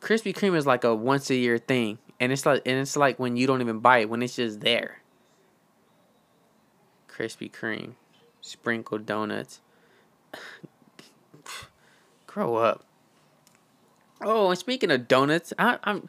Krispy 0.00 0.32
Kreme 0.32 0.56
is 0.56 0.66
like 0.66 0.84
a 0.84 0.94
once 0.94 1.30
a 1.30 1.34
year 1.34 1.58
thing. 1.58 1.98
And 2.18 2.32
it's 2.32 2.46
like 2.46 2.62
and 2.64 2.78
it's 2.78 2.96
like 2.96 3.18
when 3.18 3.36
you 3.36 3.46
don't 3.46 3.60
even 3.60 3.80
buy 3.80 3.98
it, 3.98 4.10
when 4.10 4.22
it's 4.22 4.36
just 4.36 4.60
there. 4.60 5.02
Krispy 7.08 7.50
Kreme. 7.50 7.92
Sprinkled 8.40 9.06
donuts. 9.06 9.60
Grow 12.26 12.56
up. 12.56 12.84
Oh, 14.22 14.50
and 14.50 14.58
speaking 14.58 14.90
of 14.90 15.08
donuts, 15.08 15.52
I, 15.58 15.78
I'm 15.84 16.08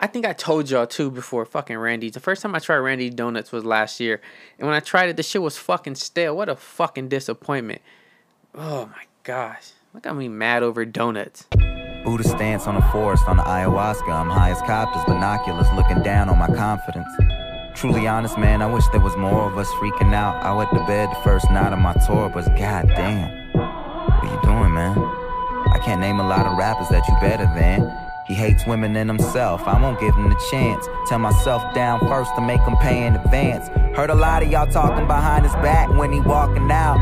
I 0.00 0.06
think 0.06 0.26
I 0.26 0.32
told 0.32 0.70
y'all 0.70 0.86
too 0.86 1.10
before 1.10 1.44
fucking 1.44 1.76
Randy's. 1.76 2.12
The 2.12 2.20
first 2.20 2.42
time 2.42 2.54
I 2.54 2.58
tried 2.58 2.78
Randy's 2.78 3.14
donuts 3.14 3.52
was 3.52 3.64
last 3.64 4.00
year. 4.00 4.20
And 4.58 4.66
when 4.66 4.76
I 4.76 4.80
tried 4.80 5.08
it, 5.08 5.16
the 5.16 5.22
shit 5.22 5.42
was 5.42 5.58
fucking 5.58 5.96
stale. 5.96 6.36
What 6.36 6.48
a 6.48 6.56
fucking 6.56 7.08
disappointment. 7.08 7.82
Oh 8.54 8.86
my 8.86 9.04
gosh. 9.22 9.72
Look 9.94 10.06
at 10.06 10.16
me 10.16 10.28
mad 10.28 10.62
over 10.62 10.84
donuts. 10.84 11.46
Buddha 12.04 12.24
stance 12.24 12.66
on 12.66 12.76
a 12.76 12.92
forest 12.92 13.28
on 13.28 13.36
the 13.36 13.44
ayahuasca. 13.44 14.08
I'm 14.08 14.28
high 14.28 14.50
as 14.50 14.60
copters, 14.62 15.04
binoculars 15.06 15.68
looking 15.76 16.02
down 16.02 16.28
on 16.28 16.38
my 16.38 16.48
confidence. 16.48 17.08
Truly 17.74 18.06
honest, 18.06 18.36
man, 18.36 18.60
I 18.60 18.66
wish 18.66 18.84
there 18.88 19.00
was 19.00 19.16
more 19.16 19.50
of 19.50 19.56
us 19.56 19.68
freaking 19.80 20.12
out. 20.12 20.42
I 20.42 20.52
went 20.52 20.70
to 20.70 20.84
bed 20.86 21.10
the 21.10 21.20
first 21.22 21.48
night 21.50 21.72
of 21.72 21.78
my 21.78 21.94
tour, 22.06 22.28
but 22.28 22.44
goddamn. 22.56 23.30
What 23.52 24.24
you 24.24 24.40
doing, 24.42 24.74
man? 24.74 24.98
I 24.98 25.80
can't 25.84 26.00
name 26.00 26.18
a 26.18 26.26
lot 26.26 26.44
of 26.46 26.58
rappers 26.58 26.88
that 26.88 27.06
you 27.06 27.14
better 27.20 27.44
than. 27.54 27.90
He 28.26 28.34
hates 28.34 28.66
women 28.66 28.96
and 28.96 29.08
himself, 29.08 29.62
I 29.66 29.80
won't 29.80 30.00
give 30.00 30.14
him 30.14 30.28
the 30.28 30.46
chance. 30.50 30.86
Tell 31.08 31.18
myself 31.18 31.74
down 31.74 32.00
first 32.00 32.34
to 32.36 32.40
make 32.40 32.60
him 32.62 32.76
pay 32.76 33.06
in 33.06 33.14
advance. 33.14 33.68
Heard 33.96 34.10
a 34.10 34.14
lot 34.14 34.42
of 34.42 34.50
y'all 34.50 34.66
talking 34.66 35.06
behind 35.06 35.44
his 35.44 35.54
back 35.54 35.88
when 35.88 36.12
he 36.12 36.20
walking 36.20 36.70
out. 36.70 36.98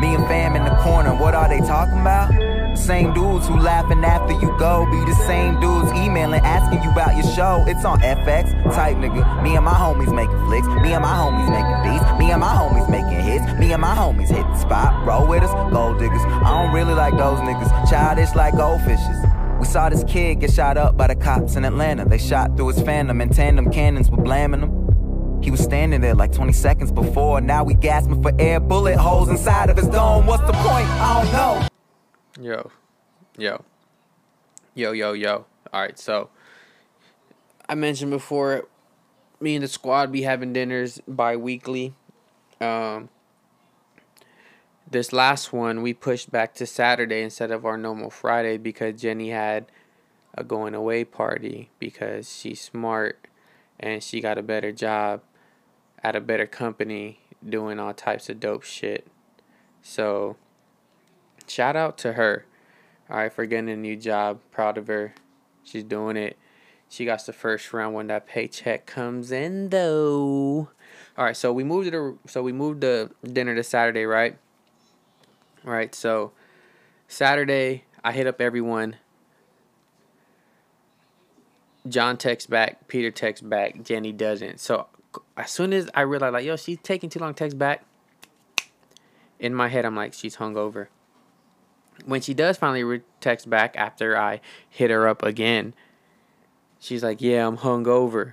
Me 0.00 0.14
and 0.14 0.26
fam 0.26 0.56
in 0.56 0.64
the 0.64 0.74
corner, 0.82 1.14
what 1.14 1.34
are 1.34 1.48
they 1.48 1.60
talking 1.60 2.00
about? 2.00 2.43
Same 2.76 3.14
dudes 3.14 3.46
who 3.46 3.56
laughing 3.56 4.04
after 4.04 4.34
you 4.34 4.54
go 4.58 4.84
be 4.90 4.98
the 5.04 5.14
same 5.26 5.60
dudes 5.60 5.90
emailing 5.92 6.40
asking 6.40 6.82
you 6.82 6.90
about 6.90 7.14
your 7.16 7.26
show. 7.34 7.64
It's 7.66 7.84
on 7.84 8.00
FX, 8.00 8.52
type 8.74 8.96
nigga. 8.96 9.42
Me 9.42 9.56
and 9.56 9.64
my 9.64 9.72
homies 9.72 10.14
making 10.14 10.38
flicks. 10.46 10.66
Me 10.82 10.92
and 10.92 11.02
my 11.02 11.14
homies 11.14 11.48
making 11.50 11.78
beats. 11.82 12.18
Me 12.18 12.30
and 12.32 12.40
my 12.40 12.54
homies 12.54 12.90
making 12.90 13.20
hits. 13.20 13.44
Me 13.58 13.72
and 13.72 13.80
my 13.80 13.94
homies 13.94 14.28
hit 14.28 14.42
the 14.42 14.56
spot. 14.56 15.06
Roll 15.06 15.26
with 15.26 15.44
us, 15.44 15.72
gold 15.72 15.98
diggers. 15.98 16.20
I 16.24 16.62
don't 16.62 16.74
really 16.74 16.94
like 16.94 17.16
those 17.16 17.38
niggas. 17.40 17.88
Childish 17.88 18.34
like 18.34 18.54
goldfishes. 18.54 19.58
We 19.60 19.66
saw 19.66 19.88
this 19.88 20.04
kid 20.04 20.40
get 20.40 20.52
shot 20.52 20.76
up 20.76 20.96
by 20.96 21.06
the 21.06 21.14
cops 21.14 21.56
in 21.56 21.64
Atlanta. 21.64 22.04
They 22.04 22.18
shot 22.18 22.56
through 22.56 22.68
his 22.68 22.82
phantom 22.82 23.20
and 23.20 23.34
tandem 23.34 23.70
cannons 23.70 24.10
were 24.10 24.22
blaming 24.22 24.60
him. 24.60 25.42
He 25.42 25.50
was 25.50 25.60
standing 25.60 26.00
there 26.00 26.14
like 26.14 26.32
20 26.32 26.52
seconds 26.52 26.90
before. 26.90 27.40
Now 27.40 27.64
we 27.64 27.74
gasping 27.74 28.22
for 28.22 28.32
air, 28.38 28.60
bullet 28.60 28.96
holes 28.96 29.28
inside 29.28 29.70
of 29.70 29.76
his 29.76 29.86
dome. 29.88 30.26
What's 30.26 30.42
the 30.42 30.52
point? 30.52 30.88
I 30.88 31.22
don't 31.22 31.32
know. 31.32 31.68
Yo, 32.40 32.72
yo, 33.38 33.64
yo, 34.74 34.90
yo, 34.90 35.12
yo. 35.12 35.46
All 35.72 35.80
right, 35.80 35.96
so 35.96 36.30
I 37.68 37.76
mentioned 37.76 38.10
before, 38.10 38.66
me 39.38 39.54
and 39.54 39.62
the 39.62 39.68
squad 39.68 40.10
be 40.10 40.22
having 40.22 40.52
dinners 40.52 41.00
bi-weekly. 41.06 41.94
Um, 42.60 43.08
this 44.90 45.12
last 45.12 45.52
one 45.52 45.80
we 45.80 45.94
pushed 45.94 46.32
back 46.32 46.54
to 46.56 46.66
Saturday 46.66 47.22
instead 47.22 47.52
of 47.52 47.64
our 47.64 47.76
normal 47.76 48.10
Friday 48.10 48.58
because 48.58 49.00
Jenny 49.00 49.30
had 49.30 49.66
a 50.36 50.42
going 50.42 50.74
away 50.74 51.04
party 51.04 51.70
because 51.78 52.36
she's 52.36 52.60
smart 52.60 53.28
and 53.78 54.02
she 54.02 54.20
got 54.20 54.38
a 54.38 54.42
better 54.42 54.72
job 54.72 55.22
at 56.02 56.16
a 56.16 56.20
better 56.20 56.46
company 56.46 57.20
doing 57.48 57.78
all 57.78 57.94
types 57.94 58.28
of 58.28 58.40
dope 58.40 58.64
shit. 58.64 59.06
So 59.82 60.36
shout 61.46 61.76
out 61.76 61.98
to 61.98 62.14
her. 62.14 62.44
All 63.10 63.16
right, 63.16 63.32
for 63.32 63.46
getting 63.46 63.70
a 63.70 63.76
new 63.76 63.96
job. 63.96 64.40
Proud 64.50 64.78
of 64.78 64.86
her. 64.86 65.14
She's 65.62 65.84
doing 65.84 66.16
it. 66.16 66.36
She 66.88 67.04
got 67.04 67.24
the 67.26 67.32
first 67.32 67.72
round 67.72 67.94
when 67.94 68.06
that 68.06 68.26
paycheck 68.26 68.86
comes 68.86 69.32
in 69.32 69.70
though. 69.70 70.68
All 71.16 71.24
right, 71.24 71.36
so 71.36 71.52
we 71.52 71.64
moved 71.64 71.92
it. 71.92 72.14
So 72.26 72.42
we 72.42 72.52
moved 72.52 72.82
the 72.82 73.10
dinner 73.24 73.54
to 73.54 73.62
Saturday, 73.62 74.04
right? 74.04 74.36
Right, 75.64 75.94
so 75.94 76.32
Saturday, 77.08 77.84
I 78.04 78.12
hit 78.12 78.26
up 78.26 78.40
everyone. 78.40 78.96
John 81.88 82.16
texts 82.16 82.46
back, 82.48 82.88
Peter 82.88 83.10
texts 83.10 83.46
back, 83.46 83.82
Jenny 83.82 84.12
doesn't. 84.12 84.60
So 84.60 84.86
as 85.36 85.50
soon 85.50 85.72
as 85.72 85.88
I 85.94 86.02
realized, 86.02 86.32
like, 86.32 86.44
yo, 86.44 86.56
she's 86.56 86.78
taking 86.82 87.10
too 87.10 87.18
long 87.18 87.34
to 87.34 87.38
text 87.38 87.58
back, 87.58 87.84
in 89.38 89.54
my 89.54 89.68
head, 89.68 89.84
I'm 89.84 89.96
like, 89.96 90.14
she's 90.14 90.36
hungover. 90.36 90.88
When 92.04 92.20
she 92.20 92.34
does 92.34 92.56
finally 92.56 92.84
re- 92.84 93.02
text 93.20 93.48
back 93.48 93.76
after 93.76 94.16
I 94.16 94.40
hit 94.68 94.90
her 94.90 95.08
up 95.08 95.22
again, 95.22 95.74
she's 96.78 97.02
like, 97.02 97.20
yeah, 97.20 97.46
I'm 97.46 97.58
hungover. 97.58 98.32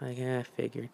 Like, 0.00 0.18
yeah, 0.18 0.40
I 0.40 0.42
figured. 0.42 0.90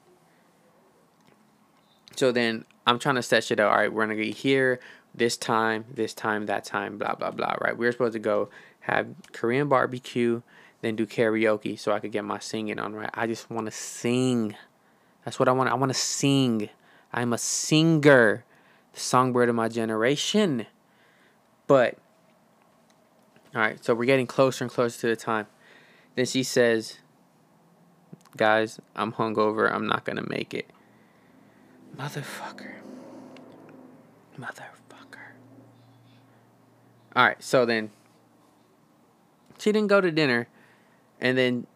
So 2.16 2.33
then 2.33 2.64
I'm 2.87 2.99
trying 2.99 3.16
to 3.16 3.23
set 3.23 3.45
shit 3.45 3.61
out. 3.61 3.71
All 3.71 3.76
right, 3.76 3.92
we're 3.92 4.04
gonna 4.04 4.16
be 4.16 4.33
here 4.33 4.81
this 5.14 5.37
time, 5.37 5.85
this 5.92 6.14
time, 6.14 6.47
that 6.47 6.64
time, 6.64 6.99
blah 6.99 7.14
blah 7.14 7.31
blah. 7.31 7.54
Right? 7.61 7.76
we 7.76 7.87
are 7.87 7.92
supposed 7.92 8.14
to 8.14 8.19
go 8.19 8.49
have 8.81 9.09
Korean 9.33 9.69
barbecue, 9.69 10.42
then 10.81 10.97
do 10.97 11.07
karaoke, 11.07 11.78
so 11.78 11.92
I 11.92 12.00
could 12.00 12.12
get 12.12 12.25
my 12.25 12.38
singing 12.38 12.78
on. 12.78 12.95
Right? 12.95 13.11
I 13.14 13.26
just 13.26 13.50
want 13.50 13.66
to 13.66 13.73
sing. 13.73 14.57
That's 15.25 15.38
what 15.38 15.49
I 15.49 15.52
want. 15.52 15.71
I 15.71 15.75
want 15.75 15.90
to 15.90 15.99
sing. 15.99 16.69
I'm 17.12 17.33
a 17.33 17.38
singer, 17.38 18.45
the 18.92 19.00
songbird 19.00 19.49
of 19.49 19.54
my 19.54 19.69
generation. 19.69 20.66
But 21.66 21.97
all 23.54 23.61
right, 23.61 23.83
so 23.85 23.95
we're 23.95 24.04
getting 24.04 24.26
closer 24.26 24.64
and 24.64 24.73
closer 24.73 25.00
to 25.02 25.07
the 25.09 25.16
time. 25.16 25.47
Then 26.14 26.26
she 26.26 26.42
says, 26.42 26.99
"Guys, 28.37 28.81
I'm 28.97 29.12
hungover. 29.12 29.73
I'm 29.73 29.87
not 29.87 30.04
gonna 30.04 30.26
make 30.28 30.54
it." 30.54 30.71
Motherfucker. 31.97 32.75
Motherfucker. 34.38 35.33
Alright, 37.14 37.42
so 37.42 37.66
then 37.66 37.90
she 39.59 39.71
didn't 39.73 39.88
go 39.88 40.00
to 40.00 40.11
dinner. 40.11 40.49
And 41.21 41.37
then 41.37 41.66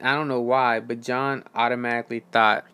I 0.00 0.14
don't 0.14 0.28
know 0.28 0.40
why, 0.40 0.80
but 0.80 1.00
John 1.00 1.44
automatically 1.54 2.24
thought 2.32 2.64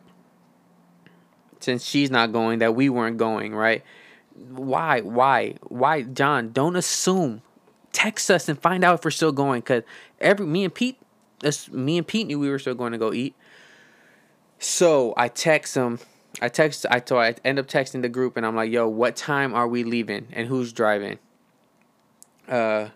since 1.60 1.84
she's 1.84 2.10
not 2.10 2.32
going 2.32 2.60
that 2.60 2.74
we 2.74 2.88
weren't 2.88 3.18
going, 3.18 3.54
right? 3.54 3.82
Why? 4.50 5.00
Why? 5.00 5.54
Why, 5.62 6.02
John? 6.02 6.52
Don't 6.52 6.76
assume. 6.76 7.42
Text 7.92 8.30
us 8.30 8.48
and 8.48 8.60
find 8.60 8.84
out 8.84 8.98
if 8.98 9.04
we're 9.04 9.10
still 9.10 9.32
going, 9.32 9.62
cause 9.62 9.82
every 10.20 10.46
me 10.46 10.64
and 10.64 10.74
Pete, 10.74 11.00
me 11.72 11.98
and 11.98 12.06
Pete 12.06 12.26
knew 12.26 12.38
we 12.38 12.50
were 12.50 12.58
still 12.58 12.74
going 12.74 12.92
to 12.92 12.98
go 12.98 13.12
eat. 13.12 13.34
So 14.58 15.14
I 15.16 15.28
text 15.28 15.74
him 15.74 15.98
I 16.40 16.48
text 16.48 16.86
I 16.90 17.00
told 17.00 17.22
I 17.22 17.34
end 17.44 17.58
up 17.58 17.66
texting 17.66 18.02
the 18.02 18.08
group 18.08 18.36
and 18.36 18.46
I'm 18.46 18.54
like, 18.54 18.70
yo, 18.70 18.88
what 18.88 19.16
time 19.16 19.54
are 19.54 19.66
we 19.66 19.84
leaving 19.84 20.28
and 20.32 20.48
who's 20.48 20.72
driving? 20.72 21.18
Uh 22.48 22.88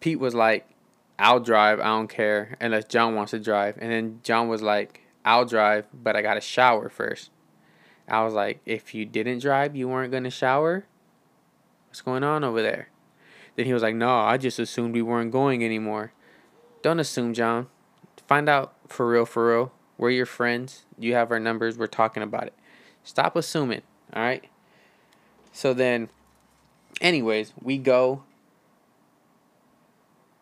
Pete 0.00 0.20
was 0.20 0.34
like, 0.34 0.68
I'll 1.18 1.40
drive, 1.40 1.80
I 1.80 1.84
don't 1.84 2.08
care, 2.08 2.56
unless 2.60 2.84
John 2.84 3.14
wants 3.14 3.30
to 3.30 3.40
drive. 3.40 3.78
And 3.80 3.90
then 3.90 4.20
John 4.22 4.48
was 4.48 4.60
like, 4.62 5.00
I'll 5.24 5.46
drive, 5.46 5.86
but 5.92 6.14
I 6.14 6.22
gotta 6.22 6.40
shower 6.40 6.88
first. 6.88 7.30
I 8.08 8.24
was 8.24 8.34
like, 8.34 8.60
if 8.64 8.94
you 8.94 9.04
didn't 9.04 9.40
drive, 9.40 9.74
you 9.74 9.88
weren't 9.88 10.12
gonna 10.12 10.30
shower? 10.30 10.86
What's 11.88 12.02
going 12.02 12.24
on 12.24 12.44
over 12.44 12.62
there? 12.62 12.88
Then 13.56 13.66
he 13.66 13.72
was 13.72 13.82
like, 13.82 13.94
No, 13.94 14.18
I 14.18 14.36
just 14.36 14.58
assumed 14.58 14.94
we 14.94 15.02
weren't 15.02 15.32
going 15.32 15.64
anymore. 15.64 16.12
Don't 16.82 17.00
assume, 17.00 17.34
John. 17.34 17.68
Find 18.28 18.48
out 18.48 18.74
for 18.86 19.08
real, 19.08 19.24
for 19.24 19.48
real. 19.48 19.72
We're 19.98 20.10
your 20.10 20.26
friends. 20.26 20.84
You 20.98 21.14
have 21.14 21.30
our 21.30 21.40
numbers. 21.40 21.78
We're 21.78 21.86
talking 21.86 22.22
about 22.22 22.44
it. 22.44 22.54
Stop 23.02 23.34
assuming. 23.34 23.82
All 24.12 24.22
right. 24.22 24.44
So 25.52 25.72
then, 25.72 26.10
anyways, 27.00 27.54
we 27.60 27.78
go. 27.78 28.24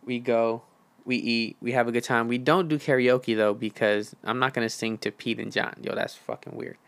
We 0.04 0.18
go. 0.18 0.62
We 1.04 1.16
eat. 1.16 1.56
We 1.60 1.72
have 1.72 1.86
a 1.86 1.92
good 1.92 2.04
time. 2.04 2.26
We 2.26 2.38
don't 2.38 2.68
do 2.68 2.78
karaoke 2.78 3.36
though 3.36 3.54
because 3.54 4.16
I'm 4.24 4.38
not 4.38 4.54
gonna 4.54 4.68
sing 4.68 4.98
to 4.98 5.12
Pete 5.12 5.38
and 5.38 5.52
John. 5.52 5.74
Yo, 5.82 5.94
that's 5.94 6.14
fucking 6.14 6.56
weird. 6.56 6.78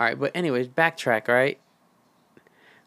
All 0.00 0.06
right, 0.06 0.18
but 0.18 0.32
anyways, 0.34 0.68
backtrack, 0.68 1.28
right? 1.28 1.60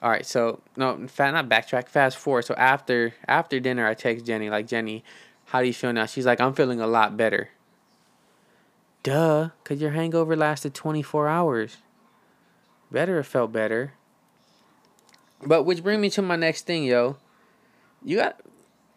All 0.01 0.09
right, 0.09 0.25
so 0.25 0.61
no, 0.75 0.95
not 0.95 1.47
backtrack. 1.47 1.87
Fast 1.87 2.17
forward. 2.17 2.45
So 2.45 2.55
after 2.55 3.13
after 3.27 3.59
dinner, 3.59 3.87
I 3.87 3.93
text 3.93 4.25
Jenny 4.25 4.49
like, 4.49 4.65
Jenny, 4.65 5.03
how 5.45 5.61
do 5.61 5.67
you 5.67 5.73
feel 5.73 5.93
now? 5.93 6.07
She's 6.07 6.25
like, 6.25 6.41
I'm 6.41 6.53
feeling 6.53 6.81
a 6.81 6.87
lot 6.87 7.15
better. 7.15 7.51
Duh, 9.03 9.49
cause 9.63 9.79
your 9.79 9.91
hangover 9.91 10.35
lasted 10.35 10.73
24 10.73 11.27
hours. 11.27 11.77
Better 12.89 13.17
have 13.17 13.27
felt 13.27 13.51
better. 13.51 13.93
But 15.45 15.63
which 15.63 15.83
brings 15.83 16.01
me 16.01 16.09
to 16.11 16.21
my 16.23 16.35
next 16.35 16.65
thing, 16.65 16.83
yo. 16.83 17.17
You 18.03 18.17
got 18.17 18.41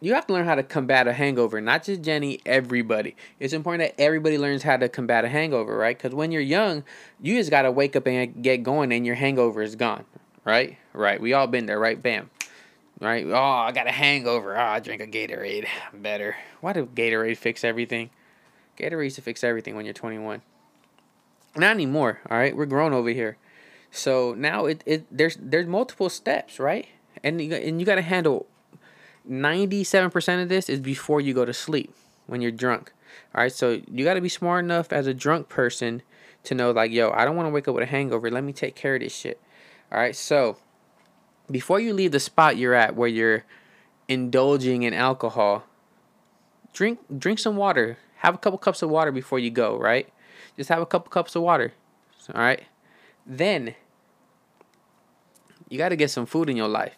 you 0.01 0.15
have 0.15 0.27
to 0.27 0.33
learn 0.33 0.45
how 0.45 0.55
to 0.55 0.63
combat 0.63 1.09
a 1.09 1.13
hangover, 1.13 1.61
not 1.61 1.85
just 1.85 2.03
Jenny, 2.03 2.41
everybody. 2.45 3.17
It's 3.41 3.55
important 3.55 3.89
that 3.89 4.01
everybody 4.01 4.37
learns 4.37 4.63
how 4.63 4.77
to 4.77 4.89
combat 4.89 5.25
a 5.25 5.29
hangover, 5.29 5.77
right? 5.77 5.97
Because 5.97 6.15
when 6.15 6.33
you're 6.33 6.43
young, 6.43 6.85
you 7.21 7.37
just 7.37 7.51
got 7.51 7.63
to 7.63 7.71
wake 7.71 7.97
up 7.97 8.07
and 8.07 8.43
get 8.43 8.63
going 8.63 8.93
and 8.93 9.07
your 9.07 9.15
hangover 9.15 9.63
is 9.63 9.75
gone, 9.75 10.05
right? 10.45 10.77
Right. 10.93 11.21
We 11.21 11.33
all 11.33 11.47
been 11.47 11.67
there, 11.67 11.79
right? 11.79 12.01
Bam. 12.01 12.31
Right? 13.01 13.27
Oh, 13.27 13.35
I 13.35 13.73
got 13.73 13.87
a 13.87 13.93
hangover. 13.93 14.57
Oh, 14.57 14.63
I 14.63 14.81
drink 14.81 15.03
a 15.03 15.07
Gatorade. 15.07 15.67
I'm 15.93 16.03
better. 16.03 16.37
Why 16.61 16.73
did 16.73 16.95
Gatorade 16.95 17.37
fix 17.37 17.65
everything? 17.65 18.11
Gatorade 18.79 19.15
to 19.15 19.23
fix 19.23 19.45
everything 19.45 19.77
when 19.77 19.85
you're 19.85 19.95
21. 19.95 20.43
Not 21.57 21.71
anymore, 21.71 22.21
all 22.31 22.37
right? 22.37 22.57
We're 22.57 22.67
grown 22.67 22.93
over 22.93 23.11
here. 23.11 23.39
So 23.91 24.35
now 24.37 24.67
it, 24.67 24.83
it 24.85 25.07
there's 25.11 25.39
there's 25.41 25.67
multiple 25.67 26.11
steps, 26.11 26.59
right? 26.59 26.87
And 27.23 27.41
you, 27.41 27.55
and 27.55 27.81
you 27.81 27.87
got 27.87 27.95
to 27.95 28.03
handle 28.03 28.47
97% 29.31 30.43
of 30.43 30.49
this 30.49 30.69
is 30.69 30.81
before 30.81 31.21
you 31.21 31.35
go 31.35 31.45
to 31.45 31.53
sleep 31.53 31.95
when 32.27 32.41
you're 32.41 32.51
drunk. 32.51 32.93
All 33.35 33.43
right, 33.43 33.53
so 33.53 33.81
you 33.91 34.05
got 34.05 34.15
to 34.15 34.21
be 34.21 34.29
smart 34.29 34.65
enough 34.65 34.93
as 34.93 35.07
a 35.07 35.15
drunk 35.15 35.49
person 35.49 36.03
to 36.45 36.55
know, 36.55 36.71
like, 36.71 36.91
yo, 36.91 37.11
I 37.11 37.25
don't 37.25 37.37
want 37.37 37.47
to 37.47 37.51
wake 37.51 37.69
up 37.69 37.75
with 37.75 37.85
a 37.85 37.91
hangover. 37.91 38.31
Let 38.31 38.45
me 38.45 38.53
take 38.53 38.75
care 38.75 38.95
of 38.95 39.01
this 39.01 39.15
shit. 39.15 39.41
All 39.91 39.99
right, 39.99 40.15
so 40.15 40.59
before 41.51 41.81
you 41.81 41.93
leave 41.93 42.13
the 42.13 42.21
spot 42.21 42.57
you're 42.57 42.75
at 42.75 42.97
where 42.97 43.09
you're 43.09 43.45
indulging 44.09 44.83
in 44.83 44.95
alcohol, 44.95 45.65
drink 46.73 47.01
drink 47.19 47.39
some 47.39 47.57
water. 47.57 47.99
Have 48.19 48.35
a 48.35 48.39
couple 48.39 48.59
cups 48.59 48.83
of 48.83 48.91
water 48.91 49.13
before 49.13 49.39
you 49.39 49.51
go, 49.51 49.77
right? 49.77 50.09
Just 50.57 50.69
have 50.71 50.81
a 50.81 50.87
couple 50.87 51.11
cups 51.11 51.37
of 51.37 51.43
water. 51.43 51.73
All 52.35 52.41
right? 52.41 52.63
Then 53.25 53.75
you 55.69 55.79
got 55.79 55.91
to 55.91 55.97
get 55.97 56.11
some 56.11 56.27
food 56.27 56.49
in 56.49 56.57
your 56.57 56.69
life. 56.69 56.97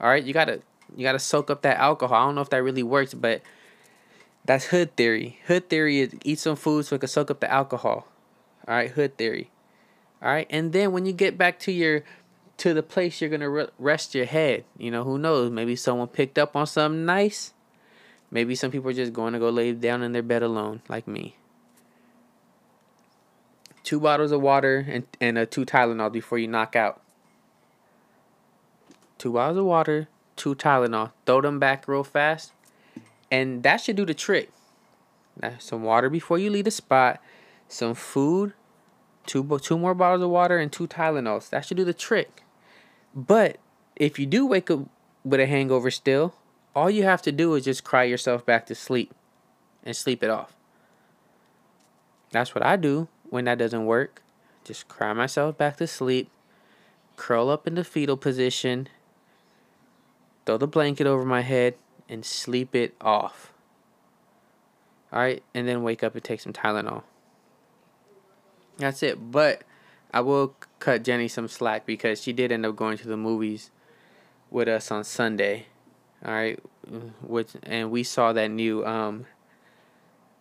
All 0.00 0.08
right? 0.08 0.22
You 0.22 0.32
got 0.32 0.46
to 0.46 0.62
you 0.96 1.02
got 1.02 1.12
to 1.12 1.18
soak 1.18 1.50
up 1.50 1.62
that 1.62 1.78
alcohol. 1.78 2.22
I 2.22 2.26
don't 2.26 2.34
know 2.34 2.40
if 2.40 2.50
that 2.50 2.62
really 2.62 2.82
works, 2.82 3.14
but 3.14 3.42
that's 4.44 4.66
hood 4.66 4.96
theory. 4.96 5.38
Hood 5.46 5.68
theory 5.68 6.00
is 6.00 6.14
eat 6.24 6.38
some 6.38 6.56
food 6.56 6.86
so 6.86 6.96
it 6.96 7.00
can 7.00 7.08
soak 7.08 7.30
up 7.30 7.40
the 7.40 7.50
alcohol. 7.50 8.06
All 8.66 8.74
right, 8.74 8.90
hood 8.90 9.16
theory. 9.16 9.50
All 10.22 10.30
right, 10.30 10.46
and 10.50 10.72
then 10.72 10.92
when 10.92 11.06
you 11.06 11.12
get 11.12 11.36
back 11.36 11.58
to 11.60 11.72
your 11.72 12.02
to 12.56 12.72
the 12.72 12.82
place 12.82 13.20
you're 13.20 13.30
gonna 13.30 13.50
re- 13.50 13.68
rest 13.78 14.14
your 14.14 14.26
head, 14.26 14.64
you 14.78 14.90
know 14.90 15.04
who 15.04 15.18
knows? 15.18 15.50
Maybe 15.50 15.76
someone 15.76 16.08
picked 16.08 16.38
up 16.38 16.56
on 16.56 16.66
something 16.66 17.04
nice. 17.04 17.52
Maybe 18.30 18.54
some 18.56 18.70
people 18.72 18.90
are 18.90 18.94
just 18.94 19.12
going 19.12 19.32
to 19.32 19.38
go 19.38 19.48
lay 19.48 19.72
down 19.72 20.02
in 20.02 20.10
their 20.10 20.22
bed 20.22 20.42
alone, 20.42 20.82
like 20.88 21.06
me. 21.06 21.36
Two 23.84 24.00
bottles 24.00 24.32
of 24.32 24.40
water 24.40 24.84
and 24.88 25.04
and 25.20 25.38
a 25.38 25.46
two 25.46 25.64
Tylenol 25.64 26.10
before 26.10 26.38
you 26.38 26.48
knock 26.48 26.74
out. 26.74 27.00
Two 29.18 29.34
bottles 29.34 29.58
of 29.58 29.66
water, 29.66 30.08
two 30.36 30.54
Tylenol. 30.54 31.12
Throw 31.26 31.40
them 31.40 31.58
back 31.58 31.86
real 31.88 32.04
fast, 32.04 32.52
and 33.30 33.62
that 33.62 33.78
should 33.78 33.96
do 33.96 34.04
the 34.04 34.14
trick. 34.14 34.50
Now, 35.40 35.54
some 35.58 35.82
water 35.82 36.08
before 36.08 36.38
you 36.38 36.50
leave 36.50 36.64
the 36.64 36.70
spot, 36.70 37.20
some 37.68 37.94
food, 37.94 38.52
two 39.26 39.58
two 39.62 39.78
more 39.78 39.94
bottles 39.94 40.22
of 40.22 40.30
water, 40.30 40.58
and 40.58 40.72
two 40.72 40.86
Tylenols. 40.86 41.50
That 41.50 41.64
should 41.64 41.76
do 41.76 41.84
the 41.84 41.94
trick. 41.94 42.42
But 43.14 43.58
if 43.96 44.18
you 44.18 44.26
do 44.26 44.46
wake 44.46 44.70
up 44.70 44.80
with 45.24 45.40
a 45.40 45.46
hangover 45.46 45.90
still, 45.90 46.34
all 46.74 46.90
you 46.90 47.04
have 47.04 47.22
to 47.22 47.32
do 47.32 47.54
is 47.54 47.64
just 47.64 47.84
cry 47.84 48.04
yourself 48.04 48.44
back 48.44 48.66
to 48.66 48.74
sleep 48.74 49.14
and 49.84 49.96
sleep 49.96 50.22
it 50.22 50.30
off. 50.30 50.54
That's 52.30 52.54
what 52.54 52.64
I 52.64 52.76
do 52.76 53.08
when 53.30 53.44
that 53.44 53.58
doesn't 53.58 53.86
work. 53.86 54.22
Just 54.64 54.88
cry 54.88 55.12
myself 55.12 55.56
back 55.56 55.76
to 55.76 55.86
sleep, 55.86 56.30
curl 57.16 57.48
up 57.48 57.66
in 57.66 57.74
the 57.74 57.84
fetal 57.84 58.16
position, 58.16 58.88
throw 60.46 60.56
the 60.56 60.66
blanket 60.66 61.06
over 61.06 61.24
my 61.24 61.40
head, 61.42 61.74
and 62.08 62.24
sleep 62.24 62.74
it 62.74 62.94
off. 63.00 63.52
Alright, 65.12 65.42
and 65.54 65.68
then 65.68 65.82
wake 65.82 66.02
up 66.02 66.14
and 66.14 66.24
take 66.24 66.40
some 66.40 66.52
Tylenol. 66.52 67.04
That's 68.78 69.02
it. 69.02 69.30
But 69.30 69.62
I 70.12 70.20
will 70.20 70.56
cut 70.80 71.04
Jenny 71.04 71.28
some 71.28 71.48
slack 71.48 71.86
because 71.86 72.22
she 72.22 72.32
did 72.32 72.50
end 72.52 72.66
up 72.66 72.76
going 72.76 72.98
to 72.98 73.08
the 73.08 73.16
movies 73.16 73.70
with 74.50 74.68
us 74.68 74.90
on 74.90 75.04
Sunday. 75.04 75.66
Alright, 76.24 76.58
which 77.22 77.50
and 77.62 77.90
we 77.90 78.02
saw 78.02 78.32
that 78.32 78.48
new 78.48 78.84
um 78.84 79.26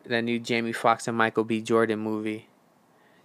that 0.06 0.22
new 0.22 0.40
Jamie 0.40 0.74
Foxx 0.74 1.08
and 1.08 1.18
Michael 1.18 1.44
B. 1.44 1.62
Jordan 1.62 2.00
movie, 2.00 2.48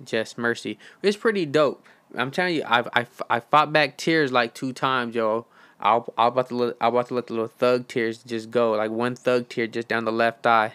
Just 0.04 0.38
Mercy. 0.38 0.78
It's 1.02 1.16
pretty 1.16 1.46
dope. 1.46 1.84
I'm 2.14 2.30
telling 2.30 2.56
you, 2.56 2.62
I've 2.66 2.88
I, 2.94 3.06
I 3.28 3.40
fought 3.40 3.72
back 3.72 3.96
tears 3.96 4.32
like 4.32 4.54
two 4.54 4.72
times, 4.72 5.14
yo. 5.14 5.46
I'll 5.80 6.12
I'll 6.18 6.28
about 6.28 6.48
to 6.48 6.56
let, 6.56 6.76
I'll 6.80 6.90
about 6.90 7.08
to 7.08 7.14
let 7.14 7.28
the 7.28 7.34
little 7.34 7.48
thug 7.48 7.88
tears 7.88 8.18
just 8.18 8.50
go, 8.50 8.72
like 8.72 8.90
one 8.90 9.14
thug 9.14 9.48
tear 9.48 9.66
just 9.66 9.88
down 9.88 10.04
the 10.04 10.12
left 10.12 10.46
eye, 10.46 10.72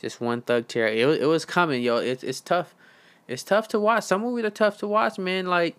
just 0.00 0.20
one 0.20 0.42
thug 0.42 0.68
tear. 0.68 0.86
It 0.88 1.22
it 1.22 1.26
was 1.26 1.44
coming, 1.44 1.82
yo. 1.82 1.96
It's 1.96 2.22
it's 2.24 2.40
tough, 2.40 2.74
it's 3.28 3.42
tough 3.42 3.68
to 3.68 3.80
watch. 3.80 4.04
Some 4.04 4.22
movies 4.22 4.44
are 4.44 4.50
tough 4.50 4.78
to 4.78 4.88
watch, 4.88 5.18
man. 5.18 5.46
Like 5.46 5.76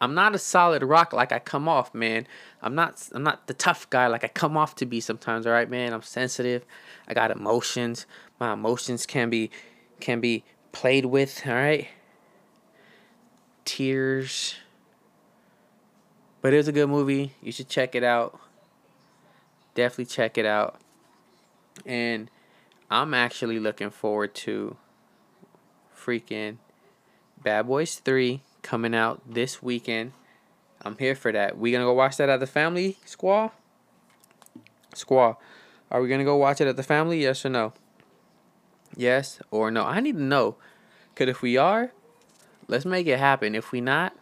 I'm 0.00 0.14
not 0.14 0.34
a 0.34 0.38
solid 0.38 0.82
rock 0.82 1.12
like 1.12 1.32
I 1.32 1.38
come 1.38 1.68
off, 1.68 1.94
man. 1.94 2.26
I'm 2.62 2.74
not 2.74 3.08
I'm 3.12 3.22
not 3.22 3.46
the 3.46 3.54
tough 3.54 3.88
guy 3.90 4.06
like 4.06 4.24
I 4.24 4.28
come 4.28 4.56
off 4.56 4.74
to 4.76 4.86
be 4.86 5.00
sometimes, 5.00 5.46
all 5.46 5.52
right, 5.52 5.68
man. 5.68 5.92
I'm 5.92 6.02
sensitive. 6.02 6.64
I 7.08 7.14
got 7.14 7.30
emotions. 7.30 8.06
My 8.38 8.52
emotions 8.52 9.06
can 9.06 9.30
be 9.30 9.50
can 10.00 10.20
be 10.20 10.44
played 10.72 11.06
with, 11.06 11.42
all 11.46 11.54
right? 11.54 11.88
Tears. 13.64 14.56
But 16.46 16.54
it 16.54 16.58
was 16.58 16.68
a 16.68 16.72
good 16.72 16.88
movie. 16.88 17.32
You 17.42 17.50
should 17.50 17.68
check 17.68 17.96
it 17.96 18.04
out. 18.04 18.38
Definitely 19.74 20.04
check 20.04 20.38
it 20.38 20.46
out. 20.46 20.76
And 21.84 22.30
I'm 22.88 23.14
actually 23.14 23.58
looking 23.58 23.90
forward 23.90 24.32
to 24.36 24.76
freaking 25.92 26.58
Bad 27.42 27.66
Boys 27.66 27.96
3 27.96 28.42
coming 28.62 28.94
out 28.94 29.22
this 29.28 29.60
weekend. 29.60 30.12
I'm 30.82 30.96
here 30.98 31.16
for 31.16 31.32
that. 31.32 31.58
We 31.58 31.72
gonna 31.72 31.82
go 31.82 31.94
watch 31.94 32.16
that 32.18 32.28
at 32.28 32.38
the 32.38 32.46
family 32.46 32.96
squaw? 33.04 33.50
Squaw. 34.94 35.38
Are 35.90 36.00
we 36.00 36.08
gonna 36.08 36.22
go 36.22 36.36
watch 36.36 36.60
it 36.60 36.68
at 36.68 36.76
the 36.76 36.84
family? 36.84 37.22
Yes 37.22 37.44
or 37.44 37.48
no? 37.48 37.72
Yes 38.96 39.40
or 39.50 39.72
no? 39.72 39.82
I 39.82 39.98
need 39.98 40.14
to 40.14 40.22
know. 40.22 40.54
Cause 41.16 41.26
if 41.26 41.42
we 41.42 41.56
are, 41.56 41.90
let's 42.68 42.84
make 42.84 43.08
it 43.08 43.18
happen. 43.18 43.56
If 43.56 43.72
we 43.72 43.80
not, 43.80 44.16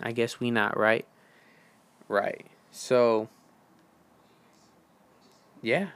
I 0.00 0.12
guess 0.12 0.40
we 0.40 0.50
not, 0.50 0.76
right? 0.76 1.06
Right. 2.08 2.46
So 2.70 3.28
yeah. 5.62 5.88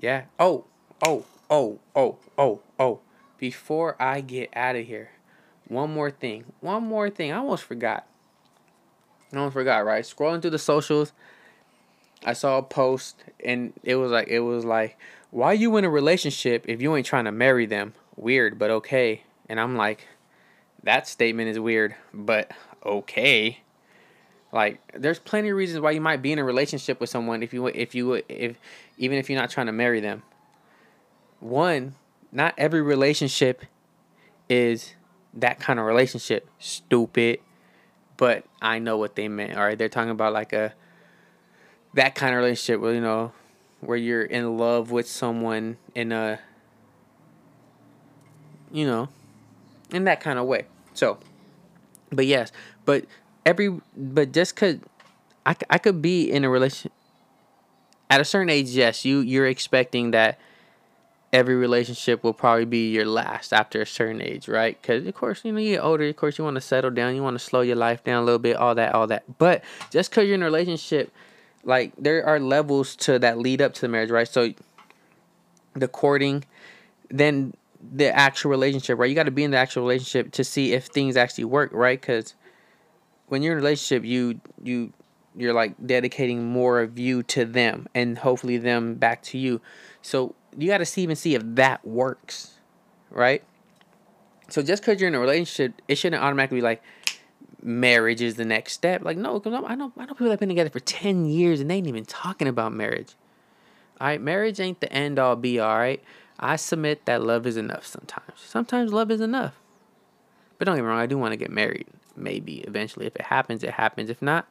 Yeah. 0.00 0.24
Oh, 0.38 0.64
oh, 1.04 1.24
oh, 1.50 1.78
oh, 1.96 2.18
oh, 2.36 2.60
oh. 2.78 3.00
Before 3.38 4.00
I 4.00 4.20
get 4.20 4.50
out 4.54 4.76
of 4.76 4.86
here, 4.86 5.10
one 5.68 5.92
more 5.92 6.10
thing. 6.10 6.44
One 6.60 6.84
more 6.84 7.08
thing. 7.08 7.32
I 7.32 7.36
almost 7.36 7.64
forgot. 7.64 8.06
I 9.32 9.36
almost 9.36 9.54
forgot, 9.54 9.84
right? 9.84 10.04
Scrolling 10.04 10.42
through 10.42 10.52
the 10.52 10.58
socials, 10.58 11.12
I 12.24 12.32
saw 12.32 12.58
a 12.58 12.62
post 12.62 13.22
and 13.44 13.72
it 13.82 13.96
was 13.96 14.10
like 14.10 14.28
it 14.28 14.40
was 14.40 14.64
like, 14.64 14.98
why 15.30 15.52
you 15.52 15.76
in 15.76 15.84
a 15.84 15.90
relationship 15.90 16.64
if 16.66 16.80
you 16.80 16.96
ain't 16.96 17.06
trying 17.06 17.26
to 17.26 17.32
marry 17.32 17.66
them? 17.66 17.94
Weird, 18.16 18.58
but 18.58 18.70
okay. 18.70 19.22
And 19.48 19.60
I'm 19.60 19.76
like, 19.76 20.06
that 20.82 21.08
statement 21.08 21.48
is 21.48 21.58
weird, 21.58 21.94
but 22.12 22.50
okay. 22.84 23.60
Like, 24.52 24.80
there's 24.94 25.18
plenty 25.18 25.50
of 25.50 25.56
reasons 25.56 25.80
why 25.80 25.90
you 25.90 26.00
might 26.00 26.22
be 26.22 26.32
in 26.32 26.38
a 26.38 26.44
relationship 26.44 27.00
with 27.00 27.10
someone 27.10 27.42
if 27.42 27.52
you 27.52 27.66
if 27.66 27.94
you 27.94 28.22
if 28.28 28.56
even 28.96 29.18
if 29.18 29.28
you're 29.28 29.38
not 29.38 29.50
trying 29.50 29.66
to 29.66 29.72
marry 29.72 30.00
them. 30.00 30.22
One, 31.40 31.94
not 32.32 32.54
every 32.56 32.82
relationship 32.82 33.64
is 34.48 34.94
that 35.34 35.60
kind 35.60 35.78
of 35.78 35.84
relationship. 35.84 36.48
Stupid. 36.58 37.40
But 38.16 38.44
I 38.60 38.78
know 38.78 38.96
what 38.96 39.14
they 39.14 39.28
meant. 39.28 39.56
All 39.56 39.62
right, 39.62 39.78
they're 39.78 39.88
talking 39.88 40.10
about 40.10 40.32
like 40.32 40.52
a 40.52 40.74
that 41.94 42.14
kind 42.14 42.34
of 42.34 42.38
relationship 42.38 42.80
where 42.80 42.94
you 42.94 43.00
know 43.00 43.32
where 43.80 43.96
you're 43.96 44.22
in 44.22 44.56
love 44.56 44.90
with 44.90 45.08
someone 45.08 45.76
in 45.94 46.10
a 46.12 46.40
you 48.72 48.86
know 48.86 49.08
in 49.92 50.04
that 50.04 50.20
kind 50.20 50.38
of 50.38 50.46
way. 50.46 50.66
So, 50.94 51.18
but 52.10 52.26
yes, 52.26 52.52
but 52.84 53.04
every 53.46 53.80
but 53.96 54.32
just 54.32 54.56
cause 54.56 54.76
I, 55.46 55.56
I 55.70 55.78
could 55.78 56.02
be 56.02 56.30
in 56.30 56.44
a 56.44 56.50
relation 56.50 56.90
at 58.10 58.20
a 58.20 58.24
certain 58.24 58.50
age, 58.50 58.70
yes, 58.70 59.04
you 59.04 59.20
you're 59.20 59.46
expecting 59.46 60.10
that 60.12 60.38
every 61.32 61.54
relationship 61.54 62.24
will 62.24 62.32
probably 62.32 62.64
be 62.64 62.90
your 62.90 63.04
last 63.04 63.52
after 63.52 63.82
a 63.82 63.86
certain 63.86 64.22
age, 64.22 64.48
right? 64.48 64.80
Because 64.80 65.06
of 65.06 65.14
course, 65.14 65.44
you 65.44 65.52
know, 65.52 65.58
you 65.58 65.74
get 65.74 65.84
older. 65.84 66.04
Of 66.04 66.16
course, 66.16 66.38
you 66.38 66.44
want 66.44 66.54
to 66.54 66.60
settle 66.60 66.90
down. 66.90 67.14
You 67.14 67.22
want 67.22 67.38
to 67.38 67.44
slow 67.44 67.60
your 67.60 67.76
life 67.76 68.02
down 68.04 68.22
a 68.22 68.24
little 68.24 68.38
bit. 68.38 68.56
All 68.56 68.74
that, 68.74 68.94
all 68.94 69.06
that. 69.08 69.24
But 69.38 69.62
just 69.90 70.10
because 70.10 70.26
you're 70.26 70.34
in 70.34 70.42
a 70.42 70.46
relationship, 70.46 71.12
like 71.64 71.92
there 71.98 72.24
are 72.24 72.40
levels 72.40 72.96
to 72.96 73.18
that 73.18 73.38
lead 73.38 73.60
up 73.60 73.74
to 73.74 73.80
the 73.82 73.88
marriage, 73.88 74.10
right? 74.10 74.28
So 74.28 74.54
the 75.74 75.88
courting, 75.88 76.44
then 77.10 77.54
the 77.80 78.14
actual 78.14 78.50
relationship, 78.50 78.98
right? 78.98 79.08
You 79.08 79.14
got 79.14 79.24
to 79.24 79.30
be 79.30 79.44
in 79.44 79.50
the 79.50 79.56
actual 79.56 79.82
relationship 79.82 80.32
to 80.32 80.44
see 80.44 80.72
if 80.72 80.86
things 80.86 81.16
actually 81.16 81.44
work, 81.44 81.70
right? 81.72 82.00
Because 82.00 82.34
when 83.28 83.42
you're 83.42 83.52
in 83.52 83.58
a 83.58 83.62
relationship, 83.62 84.04
you 84.04 84.40
you 84.62 84.92
you're 85.36 85.52
like 85.52 85.74
dedicating 85.86 86.46
more 86.46 86.80
of 86.80 86.98
you 86.98 87.22
to 87.22 87.44
them 87.44 87.86
and 87.94 88.18
hopefully 88.18 88.56
them 88.56 88.94
back 88.94 89.22
to 89.22 89.38
you. 89.38 89.60
So 90.02 90.34
you 90.56 90.68
got 90.68 90.78
to 90.78 90.86
see 90.86 91.02
even 91.02 91.16
see 91.16 91.34
if 91.34 91.42
that 91.44 91.86
works, 91.86 92.58
right? 93.10 93.44
So 94.48 94.62
just 94.62 94.82
because 94.82 95.00
you're 95.00 95.08
in 95.08 95.14
a 95.14 95.20
relationship, 95.20 95.80
it 95.86 95.96
shouldn't 95.96 96.22
automatically 96.22 96.58
be 96.58 96.62
like 96.62 96.82
marriage 97.62 98.22
is 98.22 98.36
the 98.36 98.44
next 98.44 98.72
step. 98.72 99.02
Like 99.02 99.16
no, 99.16 99.38
because 99.38 99.62
I 99.66 99.74
know 99.74 99.92
I 99.96 100.06
know 100.06 100.14
people 100.14 100.26
that've 100.26 100.40
been 100.40 100.48
together 100.48 100.70
for 100.70 100.80
ten 100.80 101.26
years 101.26 101.60
and 101.60 101.70
they 101.70 101.76
ain't 101.76 101.86
even 101.86 102.04
talking 102.04 102.48
about 102.48 102.72
marriage. 102.72 103.14
All 104.00 104.06
right, 104.06 104.20
marriage 104.20 104.60
ain't 104.60 104.80
the 104.80 104.92
end 104.92 105.18
all 105.18 105.36
be 105.36 105.58
all 105.58 105.76
right. 105.76 106.02
I 106.38 106.56
submit 106.56 107.04
that 107.06 107.22
love 107.22 107.46
is 107.46 107.56
enough 107.56 107.86
sometimes. 107.86 108.34
Sometimes 108.36 108.92
love 108.92 109.10
is 109.10 109.20
enough. 109.20 109.54
But 110.58 110.66
don't 110.66 110.76
get 110.76 110.82
me 110.82 110.88
wrong, 110.88 111.00
I 111.00 111.06
do 111.06 111.18
want 111.18 111.32
to 111.32 111.36
get 111.36 111.50
married. 111.50 111.86
Maybe 112.16 112.58
eventually. 112.58 113.06
If 113.06 113.16
it 113.16 113.22
happens, 113.22 113.62
it 113.62 113.72
happens. 113.72 114.10
If 114.10 114.20
not, 114.20 114.46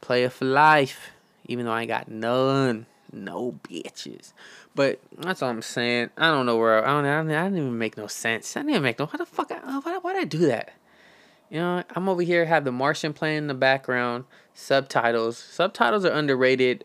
play 0.00 0.24
it 0.24 0.32
for 0.32 0.44
life. 0.44 1.10
Even 1.46 1.64
though 1.64 1.72
I 1.72 1.82
ain't 1.82 1.88
got 1.88 2.08
none. 2.08 2.86
No 3.12 3.58
bitches. 3.64 4.32
But 4.74 5.00
that's 5.18 5.42
all 5.42 5.50
I'm 5.50 5.62
saying. 5.62 6.10
I 6.16 6.30
don't 6.30 6.46
know 6.46 6.56
where 6.56 6.84
I 6.84 6.90
don't. 6.92 7.04
I, 7.04 7.16
don't, 7.16 7.30
I 7.30 7.44
didn't 7.44 7.58
even 7.58 7.78
make 7.78 7.96
no 7.96 8.06
sense. 8.06 8.56
I 8.56 8.60
didn't 8.60 8.70
even 8.70 8.82
make 8.82 8.98
no. 8.98 9.06
Why 9.06 9.18
the 9.18 9.26
fuck? 9.26 9.50
Why, 9.50 9.98
why 10.00 10.12
did 10.12 10.22
I 10.22 10.24
do 10.24 10.46
that? 10.46 10.72
You 11.50 11.58
know, 11.58 11.82
I'm 11.96 12.08
over 12.08 12.22
here 12.22 12.44
have 12.44 12.64
the 12.64 12.70
Martian 12.70 13.12
playing 13.12 13.38
in 13.38 13.46
the 13.48 13.54
background, 13.54 14.24
subtitles. 14.54 15.36
Subtitles 15.36 16.04
are 16.04 16.12
underrated. 16.12 16.84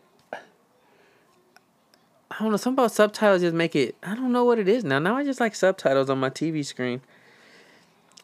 I 2.38 2.42
don't 2.42 2.50
know. 2.50 2.58
Something 2.58 2.84
about 2.84 2.92
subtitles 2.92 3.40
just 3.40 3.54
make 3.54 3.74
it. 3.74 3.96
I 4.02 4.14
don't 4.14 4.30
know 4.30 4.44
what 4.44 4.58
it 4.58 4.68
is 4.68 4.84
now. 4.84 4.98
Now 4.98 5.16
I 5.16 5.24
just 5.24 5.40
like 5.40 5.54
subtitles 5.54 6.10
on 6.10 6.18
my 6.18 6.28
TV 6.28 6.64
screen. 6.64 7.00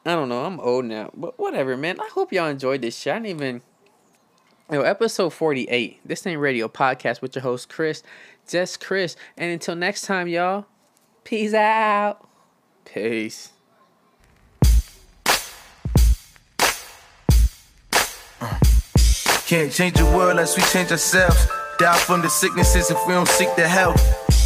I 0.05 0.15
don't 0.15 0.29
know. 0.29 0.45
I'm 0.45 0.61
old 0.61 0.85
now, 0.85 1.11
but 1.15 1.39
whatever, 1.39 1.79
man. 1.79 1.99
I 1.99 2.09
hope 2.13 2.31
y'all 2.31 2.49
enjoyed 2.49 2.83
this 2.83 2.99
shit. 2.99 3.15
I 3.15 3.21
didn't 3.21 3.41
even. 3.41 3.63
Yo, 4.71 4.83
episode 4.83 5.31
48. 5.31 6.01
This 6.05 6.27
ain't 6.27 6.41
radio 6.41 6.69
podcast 6.69 7.23
with 7.23 7.35
your 7.35 7.43
host 7.43 7.71
Chris, 7.71 8.03
just 8.47 8.85
Chris. 8.85 9.17
And 9.39 9.51
until 9.51 9.77
next 9.77 10.03
time, 10.03 10.29
y'all. 10.29 10.67
Peace 11.25 11.55
out. 11.55 12.29
Peace. 12.85 13.51
Can't 19.47 19.73
change 19.73 19.95
the 19.95 20.05
world 20.05 20.31
unless 20.31 20.57
we 20.57 20.63
change 20.65 20.91
ourselves. 20.91 21.47
Die 21.83 21.99
from 22.07 22.23
the 22.23 22.31
sicknesses 22.31 22.93
if 22.93 23.07
we 23.09 23.13
don't 23.13 23.27
seek 23.27 23.49
the 23.57 23.67
help. 23.67 23.97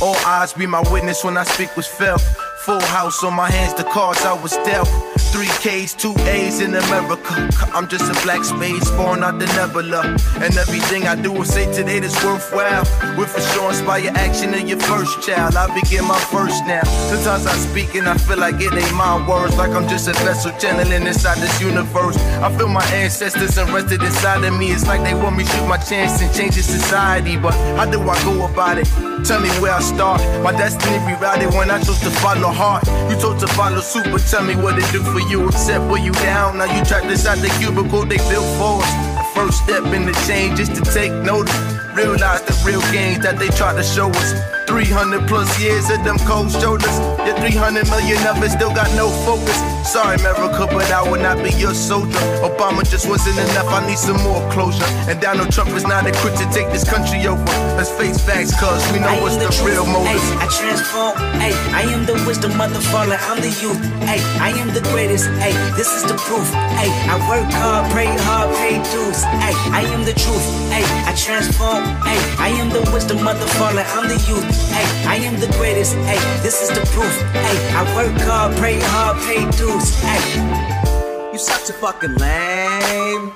All 0.01 0.17
eyes 0.25 0.55
be 0.55 0.65
my 0.65 0.81
witness 0.91 1.23
when 1.23 1.37
I 1.37 1.45
speak 1.45 1.77
was 1.77 1.87
felt. 1.87 2.23
Full 2.65 2.81
house 2.81 3.23
on 3.23 3.35
my 3.35 3.51
hands, 3.51 3.75
the 3.75 3.85
cards 3.85 4.25
I 4.25 4.33
was 4.33 4.53
dealt. 4.65 4.89
Three 5.37 5.53
K's, 5.61 5.93
two 5.93 6.15
A's 6.21 6.61
in 6.61 6.75
America. 6.75 7.35
I'm 7.75 7.87
just 7.89 8.09
a 8.11 8.17
black 8.25 8.43
space 8.43 8.91
born 8.93 9.23
out 9.23 9.39
the 9.39 9.45
nebula. 9.53 10.17
And 10.41 10.57
everything 10.57 11.07
I 11.07 11.15
do 11.15 11.37
or 11.37 11.45
say 11.45 11.71
today 11.75 12.01
that's 12.01 12.17
worthwhile. 12.25 12.87
With 13.19 13.29
for 13.29 13.43
sure 13.53 13.69
inspire 13.69 14.11
action 14.15 14.55
in 14.55 14.67
your 14.67 14.81
first 14.81 15.21
child. 15.21 15.55
I 15.55 15.69
begin 15.79 16.07
my 16.07 16.19
first 16.33 16.65
now. 16.65 16.85
Sometimes 17.13 17.45
I 17.45 17.55
speak 17.69 17.95
and 17.97 18.09
I 18.09 18.17
feel 18.17 18.39
like 18.39 18.55
it 18.63 18.73
ain't 18.73 18.95
my 18.95 19.29
words. 19.29 19.59
Like 19.59 19.73
I'm 19.73 19.87
just 19.87 20.09
a 20.09 20.15
vessel 20.25 20.53
channeling 20.53 21.07
inside 21.07 21.37
this 21.37 21.61
universe. 21.61 22.17
I 22.41 22.49
feel 22.57 22.69
my 22.69 22.87
ancestors 22.87 23.59
invested 23.59 24.03
inside 24.03 24.43
of 24.43 24.59
me. 24.59 24.73
It's 24.73 24.87
like 24.87 25.03
they 25.03 25.13
want 25.13 25.37
me 25.37 25.45
to 25.45 25.51
shoot 25.51 25.67
my 25.67 25.77
chance 25.77 26.23
and 26.23 26.35
change 26.35 26.57
the 26.57 26.63
society. 26.63 27.37
But 27.37 27.53
how 27.77 27.85
do 27.85 28.01
I 28.01 28.17
go 28.25 28.47
about 28.47 28.79
it? 28.79 28.89
Tell 29.27 29.41
me 29.41 29.51
where 29.61 29.75
I 29.75 29.83
start. 29.83 30.23
My 30.43 30.53
destiny 30.53 30.97
rerouted 31.05 31.53
when 31.59 31.71
I 31.71 31.83
chose 31.83 32.01
to 32.01 32.11
follow 32.25 32.49
heart. 32.49 32.87
You 33.11 33.21
told 33.21 33.39
to 33.41 33.49
follow 33.49 33.81
suit, 33.81 34.07
but 34.11 34.23
tell 34.31 34.43
me 34.43 34.57
what 34.57 34.79
it 34.79 34.89
do 34.93 35.03
for 35.03 35.21
you. 35.21 35.26
Except 35.29 35.91
when 35.91 36.05
you 36.05 36.13
down, 36.13 36.59
now 36.59 36.65
you 36.67 36.85
trapped 36.85 37.07
inside 37.07 37.39
the 37.39 37.49
cubicle 37.59 38.05
they 38.05 38.19
built 38.29 38.47
for 38.59 38.81
us. 38.81 38.93
The 39.19 39.27
first 39.35 39.65
step 39.65 39.85
in 39.93 40.07
the 40.07 40.13
change 40.27 40.61
is 40.61 40.69
to 40.69 40.81
take 40.83 41.13
notice. 41.13 41.53
Realize 41.95 42.43
the 42.43 42.55
real 42.65 42.81
games 42.93 43.25
that 43.25 43.37
they 43.39 43.49
try 43.49 43.75
to 43.75 43.83
show 43.83 44.09
us. 44.11 44.66
300 44.67 45.29
plus 45.29 45.49
years 45.63 45.89
of 45.91 46.03
them 46.05 46.19
cold 46.27 46.51
shoulders. 46.51 46.99
Your 47.25 47.37
300 47.39 47.89
million 47.89 48.19
of 48.27 48.43
it 48.43 48.51
still 48.51 48.75
got 48.75 48.91
no 48.97 49.09
focus. 49.25 49.57
Sorry, 49.87 50.19
America, 50.19 50.67
but 50.67 50.91
I 50.91 51.01
will 51.09 51.23
not 51.23 51.39
be 51.43 51.51
your 51.55 51.73
soldier. 51.73 52.19
Obama 52.43 52.83
just 52.83 53.09
wasn't 53.09 53.39
enough, 53.39 53.71
I 53.71 53.87
need 53.87 53.99
some 53.99 54.19
more 54.27 54.43
closure. 54.51 54.85
And 55.07 55.21
Donald 55.21 55.53
Trump 55.53 55.71
is 55.71 55.87
not 55.87 56.07
equipped 56.07 56.39
to 56.39 56.49
take 56.51 56.69
this 56.75 56.83
country 56.83 57.27
over. 57.27 57.43
Let's 57.79 57.91
face 57.95 58.19
facts, 58.19 58.53
cause 58.59 58.83
we 58.93 58.99
know 58.99 59.15
what's 59.23 59.39
the, 59.39 59.47
the 59.47 59.65
real 59.65 59.87
motive. 59.87 60.11
Ay, 60.11 60.45
I 60.45 60.47
transform, 60.51 61.15
ay, 61.39 61.55
I 61.71 61.83
am 61.95 62.05
the 62.05 62.19
wisdom 62.27 62.61
of 62.61 62.75
the 62.75 62.81
fallen, 62.91 63.19
I'm 63.31 63.41
the 63.41 63.55
youth. 63.63 63.79
Ay, 64.11 64.19
I 64.43 64.51
am 64.59 64.75
the 64.75 64.83
greatest, 64.91 65.31
ay, 65.39 65.55
this 65.79 65.89
is 65.95 66.03
the 66.03 66.19
proof. 66.27 66.51
Ay, 66.83 66.91
I 67.07 67.15
work 67.31 67.47
hard, 67.55 67.91
pray 67.93 68.11
hard, 68.27 68.51
pay 68.59 68.83
dues. 68.91 69.23
Ay, 69.47 69.55
I 69.71 69.83
am 69.95 70.05
the 70.05 70.15
truth, 70.19 70.47
ay, 70.75 70.83
I 71.07 71.15
transform, 71.15 71.87
ay, 72.03 72.19
I 72.43 72.49
am 72.59 72.71
the 72.71 72.83
wisdom 72.91 73.23
of 73.27 73.39
the 73.39 73.47
fallen, 73.55 73.87
I'm 73.95 74.09
the 74.11 74.19
youth. 74.27 74.66
Ay, 74.73 74.87
I 75.07 75.17
am 75.27 75.39
the 75.41 75.49
greatest, 75.59 75.97
ay, 75.97 76.19
this 76.43 76.63
is 76.63 76.69
the 76.69 76.85
proof. 76.95 77.15
Ay, 77.35 77.57
I 77.75 77.83
work 77.97 78.21
hard, 78.23 78.57
pray 78.57 78.79
hard, 78.81 79.17
pay 79.27 79.45
dues. 79.57 79.93
Ay. 80.03 81.31
You 81.33 81.39
such 81.39 81.71
a 81.71 81.73
fucking 81.75 82.15
lame. 82.15 83.33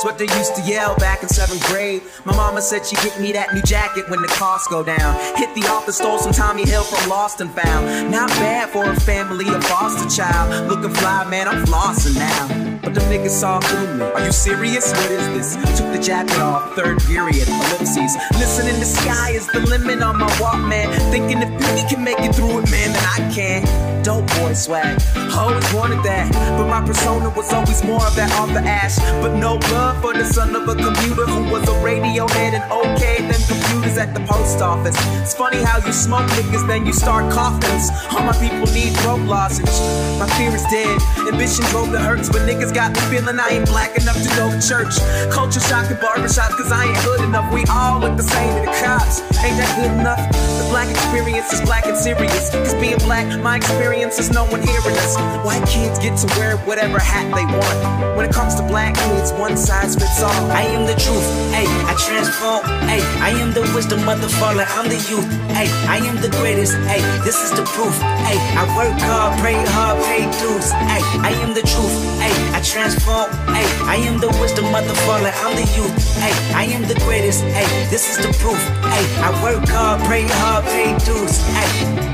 It's 0.00 0.06
what 0.06 0.16
they 0.16 0.34
used 0.38 0.56
to 0.56 0.62
yell 0.62 0.96
back 0.96 1.22
in 1.22 1.28
seventh 1.28 1.62
grade. 1.66 2.00
My 2.24 2.34
mama 2.34 2.62
said 2.62 2.86
she'd 2.86 3.00
get 3.00 3.20
me 3.20 3.32
that 3.32 3.52
new 3.52 3.60
jacket 3.60 4.08
when 4.08 4.22
the 4.22 4.28
costs 4.28 4.66
go 4.66 4.82
down. 4.82 5.12
Hit 5.36 5.54
the 5.54 5.68
office, 5.68 5.98
stole 5.98 6.18
some 6.18 6.32
Tommy 6.32 6.64
Hill 6.64 6.84
from 6.84 7.10
Lost 7.10 7.42
and 7.42 7.50
Found. 7.50 8.10
Not 8.10 8.30
bad 8.40 8.70
for 8.70 8.90
a 8.90 8.98
family, 8.98 9.46
of 9.54 9.62
foster 9.64 10.08
child. 10.08 10.70
Looking 10.70 10.94
fly, 10.94 11.28
man, 11.28 11.46
I'm 11.48 11.66
flossing 11.66 12.16
now. 12.16 12.80
But 12.80 12.94
the 12.94 13.00
niggas 13.12 13.28
saw 13.28 13.60
through 13.60 13.94
me. 13.98 14.04
Are 14.04 14.24
you 14.24 14.32
serious? 14.32 14.90
What 14.90 15.10
is 15.10 15.54
this? 15.54 15.78
Took 15.78 15.92
the 15.92 16.00
jacket 16.00 16.38
off, 16.38 16.74
third 16.74 16.98
period, 17.00 17.46
ellipses. 17.46 18.16
Listening, 18.40 18.80
the 18.80 18.86
sky 18.86 19.32
is 19.32 19.46
the 19.48 19.60
limit 19.60 20.00
on 20.00 20.18
my 20.18 20.30
Walkman. 20.40 20.88
Thinking 21.10 21.42
if 21.42 21.50
Biggie 21.60 21.88
can 21.90 22.02
make 22.02 22.20
it 22.20 22.34
through 22.34 22.60
it, 22.60 22.70
man, 22.70 22.94
then 22.94 23.04
I 23.04 23.34
can. 23.34 23.90
Dope 24.02 24.26
boy 24.38 24.54
swag, 24.54 24.98
always 25.36 25.74
wanted 25.74 26.02
that. 26.04 26.32
But 26.56 26.68
my 26.68 26.80
persona 26.86 27.28
was 27.28 27.52
always 27.52 27.84
more 27.84 28.02
of 28.02 28.16
that 28.16 28.32
off 28.40 28.48
the 28.48 28.60
ash. 28.60 28.98
But 29.20 29.34
no 29.34 29.56
love 29.70 29.89
for 30.00 30.12
the 30.12 30.24
son 30.24 30.54
of 30.54 30.68
a 30.68 30.74
computer 30.74 31.26
who 31.26 31.50
was 31.50 31.62
a 31.68 31.72
Radiohead 31.82 32.52
and 32.52 32.64
okay 32.72 33.16
than 33.26 33.59
computers 33.80 33.98
at 33.98 34.14
the 34.14 34.20
post 34.26 34.60
office. 34.60 34.96
It's 35.22 35.34
funny 35.34 35.62
how 35.62 35.78
you 35.78 35.92
smoke 35.92 36.28
niggas, 36.36 36.66
then 36.66 36.86
you 36.86 36.92
start 36.92 37.32
coffins. 37.32 37.88
All 38.12 38.24
my 38.24 38.32
people 38.36 38.66
need 38.72 38.92
throat 38.98 39.20
lozenge. 39.20 39.70
My 40.18 40.28
fear 40.36 40.52
is 40.54 40.64
dead. 40.64 41.00
Ambition 41.32 41.64
drove 41.66 41.90
the 41.90 41.98
hurts, 41.98 42.28
but 42.28 42.42
niggas 42.42 42.74
got 42.74 42.94
the 42.94 43.00
feeling 43.08 43.38
I 43.40 43.48
ain't 43.48 43.66
black 43.66 43.96
enough 43.96 44.20
to 44.22 44.28
go 44.36 44.50
to 44.50 44.60
church. 44.60 45.00
Culture 45.32 45.60
shock 45.60 45.90
and 45.90 46.00
barbershop, 46.00 46.50
cause 46.52 46.70
I 46.72 46.84
ain't 46.84 46.96
hood 46.98 47.24
enough. 47.24 47.52
We 47.52 47.64
all 47.70 48.00
look 48.00 48.16
the 48.16 48.22
same 48.22 48.52
to 48.54 48.60
the 48.68 48.74
cops. 48.84 49.20
Ain't 49.40 49.56
that 49.56 49.72
good 49.80 49.92
enough? 49.98 50.20
The 50.60 50.66
black 50.68 50.90
experience 50.90 51.52
is 51.52 51.60
black 51.62 51.86
and 51.86 51.96
serious. 51.96 52.50
Cause 52.50 52.74
being 52.74 52.98
black, 52.98 53.26
my 53.40 53.56
experience 53.56 54.18
is 54.18 54.30
no 54.30 54.44
one 54.44 54.60
hearing 54.62 54.96
us. 55.00 55.16
White 55.44 55.66
kids 55.66 55.98
get 55.98 56.18
to 56.20 56.26
wear 56.38 56.56
whatever 56.68 56.98
hat 56.98 57.24
they 57.34 57.46
want. 57.48 58.16
When 58.16 58.28
it 58.28 58.34
comes 58.34 58.54
to 58.56 58.62
black 58.62 58.94
kids, 58.94 59.32
one 59.32 59.56
size 59.56 59.94
fits 59.94 60.22
all. 60.22 60.50
I 60.52 60.62
am 60.76 60.84
the 60.86 60.96
truth, 61.00 61.24
ay, 61.56 61.64
I 61.88 61.94
transform, 61.96 62.62
ay, 62.84 63.00
I 63.24 63.30
am 63.40 63.54
the 63.54 63.69
wisdom 63.74 64.08
of 64.08 64.20
the 64.20 64.28
fallen, 64.28 64.66
I'm 64.76 64.88
the 64.88 65.00
youth, 65.10 65.26
ay, 65.54 65.66
I 65.88 65.98
am 66.06 66.16
the 66.20 66.28
greatest, 66.40 66.74
ay, 66.88 67.00
this 67.24 67.36
is 67.42 67.50
the 67.52 67.62
proof, 67.62 67.94
ay, 68.02 68.36
I 68.58 68.64
work 68.76 68.98
hard, 69.00 69.38
pray 69.40 69.54
hard, 69.54 70.02
pay 70.04 70.24
dues, 70.40 70.72
ay, 70.72 71.00
I 71.22 71.30
am 71.44 71.54
the 71.54 71.62
truth, 71.62 71.94
ay, 72.20 72.32
I 72.56 72.60
transform, 72.62 73.30
ay, 73.48 73.64
I 73.86 73.96
am 73.96 74.18
the 74.18 74.28
wisdom 74.40 74.66
of 74.74 74.86
the 74.86 74.94
fallen, 75.06 75.32
I'm 75.42 75.54
the 75.54 75.66
youth, 75.76 75.94
ay, 76.18 76.32
I 76.54 76.64
am 76.64 76.82
the 76.88 76.98
greatest, 77.06 77.44
ay, 77.44 77.66
this 77.90 78.10
is 78.10 78.16
the 78.24 78.32
proof, 78.38 78.60
ay, 78.82 79.02
I 79.22 79.30
work 79.42 79.68
hard, 79.68 80.00
pray 80.02 80.26
hard, 80.26 80.64
pay 80.64 80.96
dues, 81.04 81.38
ay. 81.54 82.09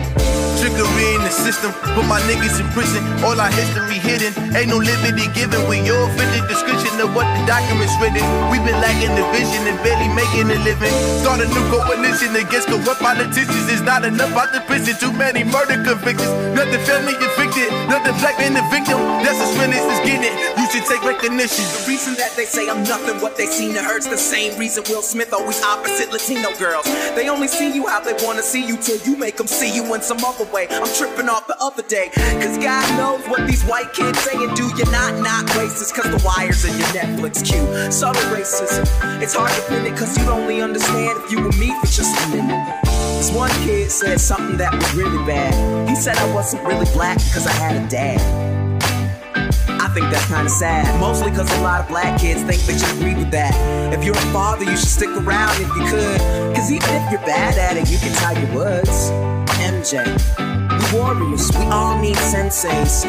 Trickery 0.66 1.14
in 1.14 1.22
the 1.22 1.30
system, 1.30 1.70
put 1.94 2.10
my 2.10 2.18
niggas 2.26 2.58
in 2.58 2.66
prison. 2.74 2.98
All 3.22 3.38
our 3.38 3.54
history 3.54 4.02
hidden, 4.02 4.34
ain't 4.50 4.66
no 4.66 4.82
liberty 4.82 5.30
given. 5.30 5.62
We 5.70 5.78
all 5.94 6.10
fit 6.18 6.26
the 6.34 6.42
description 6.50 6.90
of 6.98 7.14
what 7.14 7.22
the 7.38 7.46
documents 7.46 7.94
written. 8.02 8.26
We've 8.50 8.66
been 8.66 8.74
lacking 8.82 9.14
the 9.14 9.22
vision 9.30 9.62
and 9.62 9.78
barely 9.86 10.10
making 10.10 10.50
a 10.50 10.58
living. 10.66 10.90
Start 11.22 11.38
a 11.38 11.46
new 11.46 11.62
coalition 11.70 12.34
against 12.34 12.66
corrupt 12.66 12.98
politicians. 12.98 13.70
It's 13.70 13.86
not 13.86 14.02
enough 14.02 14.34
out 14.34 14.50
the 14.50 14.58
prison, 14.66 14.98
too 14.98 15.14
many 15.14 15.46
murder 15.46 15.78
convictions. 15.86 16.34
Nothing 16.58 16.82
family 16.82 17.14
evicted, 17.14 17.70
nothing 17.86 18.18
black 18.18 18.34
man 18.42 18.58
the 18.58 18.66
victim. 18.66 18.98
That's 19.22 19.38
as 19.38 19.54
real 19.54 19.70
as 19.70 20.02
getting 20.02 20.26
it. 20.26 20.34
You 20.58 20.66
should 20.74 20.90
take 20.90 21.06
recognition. 21.06 21.62
The 21.78 21.86
reason 21.86 22.18
that 22.18 22.34
they 22.34 22.42
say 22.42 22.66
I'm 22.66 22.82
nothing, 22.82 23.22
what 23.22 23.38
they 23.38 23.46
seen, 23.46 23.78
it 23.78 23.86
hurts 23.86 24.10
the 24.10 24.18
same 24.18 24.58
reason 24.58 24.82
Will 24.90 25.06
Smith 25.06 25.30
always 25.30 25.62
opposite 25.62 26.10
Latino 26.10 26.50
girls. 26.58 26.90
They 27.14 27.30
only 27.30 27.46
see 27.46 27.70
you 27.70 27.86
how 27.86 28.02
they 28.02 28.18
wanna 28.26 28.42
see 28.42 28.66
you 28.66 28.74
till 28.76 28.98
you 29.06 29.14
make 29.16 29.36
them 29.38 29.46
see 29.46 29.70
you 29.70 29.86
in 29.94 30.02
some 30.02 30.18
other 30.26 30.42
way. 30.50 30.55
I'm 30.56 30.88
tripping 30.94 31.28
off 31.28 31.46
the 31.46 31.56
other 31.60 31.82
day, 31.82 32.08
cause 32.14 32.56
God 32.56 32.86
knows 32.96 33.28
what 33.28 33.46
these 33.46 33.62
white 33.64 33.92
kids 33.92 34.18
say 34.20 34.32
and 34.42 34.56
do. 34.56 34.64
You're 34.76 34.90
not 34.90 35.12
not 35.20 35.44
racist, 35.52 35.92
cause 35.94 36.10
The 36.10 36.22
Wire's 36.24 36.64
in 36.64 36.76
your 36.78 36.88
Netflix 36.88 37.44
queue. 37.44 37.92
Subtle 37.92 38.22
racism, 38.32 38.86
it's 39.20 39.34
hard 39.34 39.52
to 39.52 39.62
pin 39.68 39.84
it, 39.84 39.98
cause 39.98 40.16
you'd 40.16 40.28
only 40.28 40.62
understand 40.62 41.18
if 41.22 41.30
you 41.30 41.42
were 41.42 41.52
me 41.52 41.78
for 41.80 41.86
just 41.86 42.16
a 42.24 42.28
minute. 42.30 42.84
This 43.18 43.30
one 43.30 43.50
kid 43.64 43.90
said 43.90 44.18
something 44.18 44.56
that 44.56 44.74
was 44.74 44.94
really 44.94 45.22
bad. 45.26 45.88
He 45.88 45.94
said 45.94 46.16
I 46.16 46.32
wasn't 46.32 46.64
really 46.64 46.86
black 46.92 47.18
because 47.18 47.46
I 47.46 47.52
had 47.52 47.76
a 47.76 47.86
dad 47.88 48.75
think 49.96 50.12
that's 50.12 50.26
kinda 50.26 50.50
sad. 50.50 51.00
Mostly 51.00 51.30
cause 51.30 51.50
a 51.56 51.60
lot 51.62 51.80
of 51.80 51.88
black 51.88 52.20
kids 52.20 52.42
think 52.42 52.60
they 52.66 52.76
should 52.76 52.94
agree 52.98 53.14
with 53.14 53.30
that. 53.30 53.54
If 53.94 54.04
you're 54.04 54.14
a 54.14 54.30
father, 54.32 54.64
you 54.64 54.76
should 54.76 54.88
stick 54.88 55.08
around 55.08 55.52
if 55.52 55.68
you 55.74 55.84
could. 55.88 56.20
Cause 56.54 56.70
even 56.70 56.90
if 56.90 57.10
you're 57.10 57.24
bad 57.24 57.56
at 57.56 57.78
it, 57.78 57.90
you 57.90 57.96
can 57.96 58.12
tie 58.12 58.38
your 58.38 58.54
words. 58.54 59.10
MJ, 59.56 60.04
warriors, 60.92 61.50
we 61.56 61.64
all 61.66 61.98
need 62.00 62.16
senseis. 62.16 63.04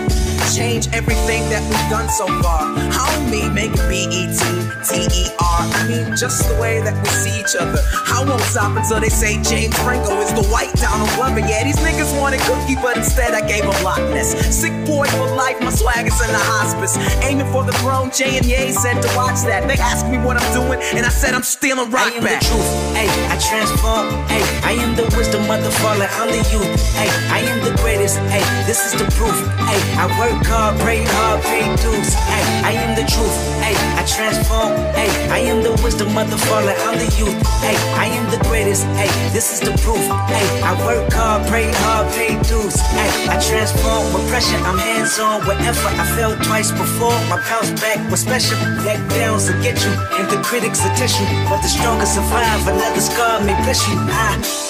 Change 0.56 0.88
everything 0.94 1.48
that 1.50 1.62
we've 1.70 1.90
done 1.90 2.10
so 2.10 2.28
far. 2.42 2.64
Homie, 2.92 3.54
make 3.54 3.72
it 3.74 3.90
B-E-T 3.90 4.68
T-E-R. 4.88 5.60
I 5.76 5.88
mean, 5.88 6.16
just 6.16 6.48
the 6.48 6.56
way 6.62 6.80
that 6.80 6.96
we 6.96 7.10
see 7.10 7.36
each 7.40 7.56
other. 7.60 7.82
I 8.08 8.24
won't 8.24 8.42
stop 8.48 8.78
until 8.78 9.00
they 9.00 9.10
say 9.10 9.42
James 9.44 9.76
Franco 9.84 10.16
is 10.24 10.32
the 10.34 10.48
white 10.48 10.72
Donald 10.80 11.10
Glover. 11.20 11.44
Yeah, 11.44 11.64
these 11.64 11.78
niggas 11.84 12.16
wanted 12.20 12.40
cookie, 12.48 12.80
but 12.80 12.96
instead 12.96 13.34
I 13.34 13.44
gave 13.44 13.64
them 13.68 13.76
Loch 13.84 14.00
Ness. 14.16 14.32
Sick 14.56 14.72
boy 14.88 15.08
for 15.20 15.28
life, 15.36 15.60
my 15.60 15.72
swag 15.72 16.08
is 16.08 16.20
in 16.24 16.32
the 16.32 16.44
hospice. 16.56 16.96
Aiming 17.28 17.52
for 17.52 17.64
the 17.64 17.76
throne, 17.84 18.12
J 18.16 18.38
and 18.38 18.46
Ye 18.46 18.72
said 18.72 19.02
to 19.02 19.10
watch 19.16 19.44
that. 19.44 19.68
They 19.68 19.76
asked 19.76 20.08
me 20.08 20.18
what 20.18 20.40
I'm 20.40 20.50
doing, 20.56 20.80
and 20.96 21.06
I 21.06 21.10
said 21.10 21.34
I'm 21.34 21.44
stealing 21.44 21.92
rock 21.92 22.08
I 22.08 22.16
am 22.16 22.24
back. 22.24 22.40
the 22.40 22.48
truth, 22.48 22.72
ayy, 22.96 23.12
I 23.28 23.36
transform, 23.44 24.08
ayy, 24.32 24.48
I 24.64 24.74
am 24.80 24.96
the 24.96 25.04
wisdom 25.18 25.44
of 25.52 25.60
the 25.64 25.72
fallen, 25.84 26.08
I'm 26.16 26.32
the 26.32 26.44
youth, 26.56 26.72
ayy, 26.96 27.12
I 27.32 27.40
am 27.44 27.60
the 27.66 27.67
greatest, 27.82 28.18
ayy, 28.34 28.66
this 28.66 28.80
is 28.86 28.94
the 29.00 29.06
proof, 29.16 29.38
ayy, 29.68 29.84
I 29.98 30.06
work 30.20 30.46
hard, 30.46 30.80
pray 30.80 31.04
hard, 31.04 31.42
pay 31.44 31.66
dues, 31.82 32.16
ayy, 32.16 32.48
I 32.64 32.72
am 32.72 32.96
the 32.96 33.06
truth, 33.10 33.36
ayy, 33.64 33.78
I 34.00 34.04
transform, 34.06 34.88
Hey, 34.98 35.14
I 35.30 35.40
am 35.46 35.62
the 35.62 35.72
wisdom 35.84 36.18
of 36.18 36.30
the 36.30 36.38
fallen, 36.50 36.74
I'm 36.88 36.98
the 36.98 37.06
youth. 37.22 37.38
Hey, 37.62 37.78
I 38.02 38.08
am 38.18 38.26
the 38.32 38.42
greatest. 38.50 38.84
Hey, 38.98 39.12
this 39.30 39.54
is 39.54 39.60
the 39.60 39.78
proof. 39.84 40.02
Hey, 40.26 40.48
I 40.66 40.74
work 40.86 41.14
hard, 41.14 41.48
pray 41.48 41.70
hard, 41.86 42.12
pay 42.14 42.34
dues. 42.50 42.76
Hey, 42.98 43.12
I 43.30 43.38
transform 43.38 44.14
with 44.14 44.28
pressure, 44.28 44.58
I'm 44.66 44.78
hands 44.78 45.20
on. 45.20 45.46
Wherever 45.46 45.88
I 46.02 46.06
fell 46.18 46.36
twice 46.50 46.72
before, 46.72 47.18
my 47.30 47.38
bounce 47.48 47.72
back 47.80 48.00
was 48.10 48.22
special. 48.22 48.58
Neck 48.84 49.00
downs 49.10 49.52
will 49.52 49.62
get 49.62 49.78
you, 49.86 49.92
and 50.18 50.26
the 50.30 50.42
critics 50.42 50.82
will 50.84 50.98
you. 51.20 51.28
But 51.50 51.62
the 51.62 51.70
strongest 51.70 52.16
survive, 52.16 52.68
another 52.68 53.02
scar 53.02 53.40
may 53.44 53.56
bless 53.64 53.88
you. 53.88 53.96
Ah. 54.10 54.67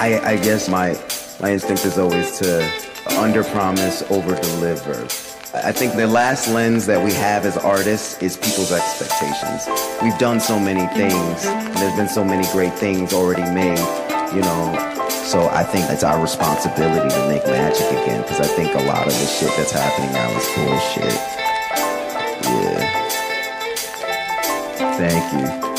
I, 0.00 0.18
I 0.32 0.36
guess 0.36 0.66
my 0.66 0.98
my 1.42 1.52
instinct 1.52 1.84
is 1.84 1.98
always 1.98 2.38
to 2.38 2.64
under 3.18 3.44
promise, 3.44 4.02
over 4.10 4.34
deliver. 4.34 5.04
I 5.52 5.72
think 5.72 5.94
the 5.94 6.06
last 6.06 6.48
lens 6.48 6.86
that 6.86 7.04
we 7.04 7.12
have 7.12 7.44
as 7.44 7.58
artists 7.58 8.16
is 8.22 8.38
people's 8.38 8.72
expectations. 8.72 9.68
We've 10.02 10.16
done 10.16 10.40
so 10.40 10.58
many 10.58 10.86
things, 10.94 11.44
and 11.44 11.76
there's 11.76 11.96
been 11.96 12.08
so 12.08 12.24
many 12.24 12.50
great 12.50 12.72
things 12.72 13.12
already 13.12 13.42
made, 13.52 13.78
you 14.34 14.40
know. 14.40 14.72
So 15.24 15.50
I 15.50 15.64
think 15.64 15.90
it's 15.90 16.02
our 16.02 16.18
responsibility 16.18 17.10
to 17.14 17.28
make 17.28 17.44
magic 17.44 17.86
again, 17.90 18.22
because 18.22 18.40
I 18.40 18.46
think 18.46 18.74
a 18.74 18.82
lot 18.84 19.06
of 19.06 19.12
the 19.12 19.26
shit 19.26 19.52
that's 19.54 19.72
happening 19.72 20.12
now 20.12 20.30
is 20.30 20.46
bullshit. 20.56 21.14
Yeah. 22.42 23.10
Thank 24.96 25.32
you. 25.34 25.46
Thank 25.46 25.52
you, 25.52 25.60
John. 25.60 25.69